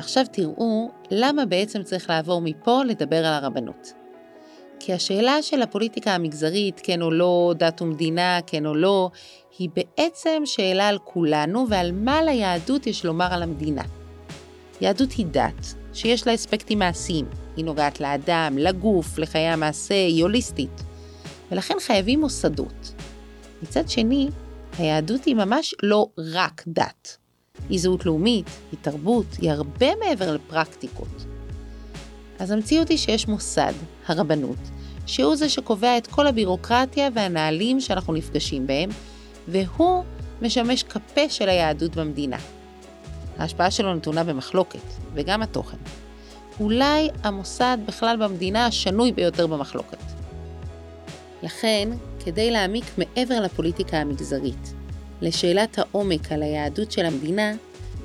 עכשיו 0.00 0.24
תראו 0.32 0.90
למה 1.10 1.46
בעצם 1.46 1.82
צריך 1.82 2.10
לעבור 2.10 2.40
מפה 2.40 2.82
לדבר 2.84 3.16
על 3.16 3.34
הרבנות. 3.44 3.92
כי 4.78 4.92
השאלה 4.92 5.42
של 5.42 5.62
הפוליטיקה 5.62 6.14
המגזרית, 6.14 6.80
כן 6.84 7.02
או 7.02 7.10
לא, 7.10 7.54
דת 7.58 7.82
ומדינה, 7.82 8.38
כן 8.46 8.66
או 8.66 8.74
לא, 8.74 9.10
היא 9.58 9.68
בעצם 9.74 10.42
שאלה 10.44 10.88
על 10.88 10.98
כולנו 11.04 11.66
ועל 11.68 11.92
מה 11.92 12.22
ליהדות 12.22 12.86
יש 12.86 13.04
לומר 13.04 13.34
על 13.34 13.42
המדינה. 13.42 13.82
יהדות 14.80 15.12
היא 15.12 15.26
דת 15.26 15.74
שיש 15.92 16.26
לה 16.26 16.34
אספקטים 16.34 16.78
מעשיים. 16.78 17.26
היא 17.56 17.64
נוגעת 17.64 18.00
לאדם, 18.00 18.58
לגוף, 18.58 19.18
לחיי 19.18 19.48
המעשה, 19.48 19.94
היא 19.94 20.22
הוליסטית. 20.22 20.82
ולכן 21.50 21.74
חייבים 21.80 22.20
מוסדות. 22.20 22.94
מצד 23.62 23.88
שני, 23.88 24.28
היהדות 24.78 25.24
היא 25.24 25.34
ממש 25.34 25.74
לא 25.82 26.06
רק 26.34 26.64
דת. 26.66 27.19
היא 27.70 27.80
זהות 27.80 28.06
לאומית, 28.06 28.50
היא 28.72 28.78
תרבות, 28.82 29.26
היא 29.40 29.50
הרבה 29.50 29.86
מעבר 30.04 30.34
לפרקטיקות. 30.34 31.24
אז 32.38 32.50
המציאות 32.50 32.88
היא 32.88 32.98
שיש 32.98 33.28
מוסד, 33.28 33.72
הרבנות, 34.06 34.58
שהוא 35.06 35.36
זה 35.36 35.48
שקובע 35.48 35.98
את 35.98 36.06
כל 36.06 36.26
הבירוקרטיה 36.26 37.08
והנהלים 37.14 37.80
שאנחנו 37.80 38.12
נפגשים 38.12 38.66
בהם, 38.66 38.90
והוא 39.48 40.04
משמש 40.42 40.82
כפה 40.82 41.28
של 41.28 41.48
היהדות 41.48 41.96
במדינה. 41.96 42.36
ההשפעה 43.38 43.70
שלו 43.70 43.94
נתונה 43.94 44.24
במחלוקת, 44.24 44.78
וגם 45.14 45.42
התוכן. 45.42 45.76
אולי 46.60 47.08
המוסד 47.22 47.78
בכלל 47.86 48.16
במדינה 48.16 48.66
השנוי 48.66 49.12
ביותר 49.12 49.46
במחלוקת. 49.46 50.02
לכן, 51.42 51.88
כדי 52.24 52.50
להעמיק 52.50 52.84
מעבר 52.98 53.40
לפוליטיקה 53.40 53.96
המגזרית, 53.96 54.74
לשאלת 55.20 55.78
העומק 55.78 56.32
על 56.32 56.42
היהדות 56.42 56.92
של 56.92 57.06
המדינה, 57.06 57.52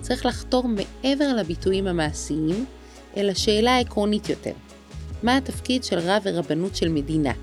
צריך 0.01 0.26
לחתור 0.26 0.63
מעבר 0.68 1.34
לביטויים 1.34 1.88
המעשיים, 1.88 2.66
אל 3.18 3.30
השאלה 3.30 3.76
העקרונית 3.76 4.30
יותר, 4.30 4.51
מה 5.24 5.38
התפקיד 5.38 5.84
של 5.84 5.99
רב 5.99 6.22
ורבנות 6.26 6.76
של 6.76 6.89
מדינה? 6.89 7.34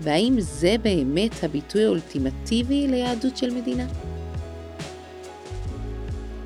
והאם 0.00 0.36
זה 0.38 0.76
באמת 0.82 1.44
הביטוי 1.44 1.84
האולטימטיבי 1.84 2.88
ליהדות 2.88 3.36
של 3.36 3.54
מדינה? 3.54 3.86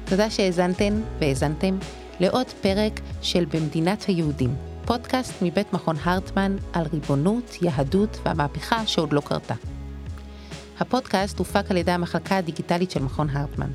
תודה 0.05 0.31
שהאזנתן 0.31 1.01
והאזנתם 1.21 1.79
לעוד 2.21 2.47
פרק 2.61 3.01
של 3.23 3.45
במדינת 3.45 4.03
היהודים, 4.03 4.55
פודקאסט 4.85 5.33
מבית 5.43 5.73
מכון 5.73 5.97
הרטמן 6.03 6.57
על 6.73 6.87
ריבונות, 6.93 7.57
יהדות 7.63 8.19
והמהפכה 8.25 8.87
שעוד 8.87 9.13
לא 9.13 9.21
קרתה. 9.21 9.55
הפודקאסט 10.81 11.39
הופק 11.39 11.71
על 11.71 11.77
ידי 11.77 11.91
המחלקה 11.91 12.37
הדיגיטלית 12.37 12.91
של 12.91 13.03
מכון 13.03 13.29
הרטמן, 13.31 13.71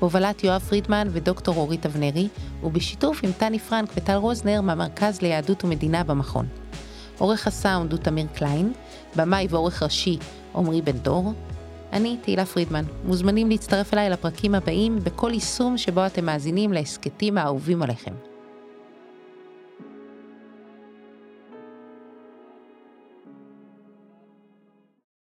בהובלת 0.00 0.44
יואב 0.44 0.60
פרידמן 0.60 1.08
ודוקטור 1.10 1.56
אורית 1.56 1.86
אבנרי, 1.86 2.28
ובשיתוף 2.62 3.20
עם 3.22 3.32
טני 3.32 3.58
פרנק 3.58 3.90
וטל 3.96 4.14
רוזנר 4.14 4.60
מהמרכז 4.60 5.22
ליהדות 5.22 5.64
ומדינה 5.64 6.04
במכון. 6.04 6.46
עורך 7.18 7.46
הסאונד 7.46 7.92
הוא 7.92 8.00
תמיר 8.00 8.26
קליין, 8.34 8.72
במאי 9.16 9.46
ועורך 9.50 9.82
ראשי 9.82 10.18
עמרי 10.54 10.82
בן 10.82 10.98
דור. 10.98 11.32
אני 11.92 12.16
תהילה 12.22 12.46
פרידמן, 12.46 12.84
מוזמנים 13.04 13.50
להצטרף 13.50 13.94
אליי 13.94 14.10
לפרקים 14.10 14.54
הבאים 14.54 14.98
בכל 15.04 15.30
יישום 15.32 15.78
שבו 15.78 16.06
אתם 16.06 16.24
מאזינים 16.24 16.72
להסכתים 16.72 17.38
האהובים 17.38 17.82
עליכם. 17.82 18.31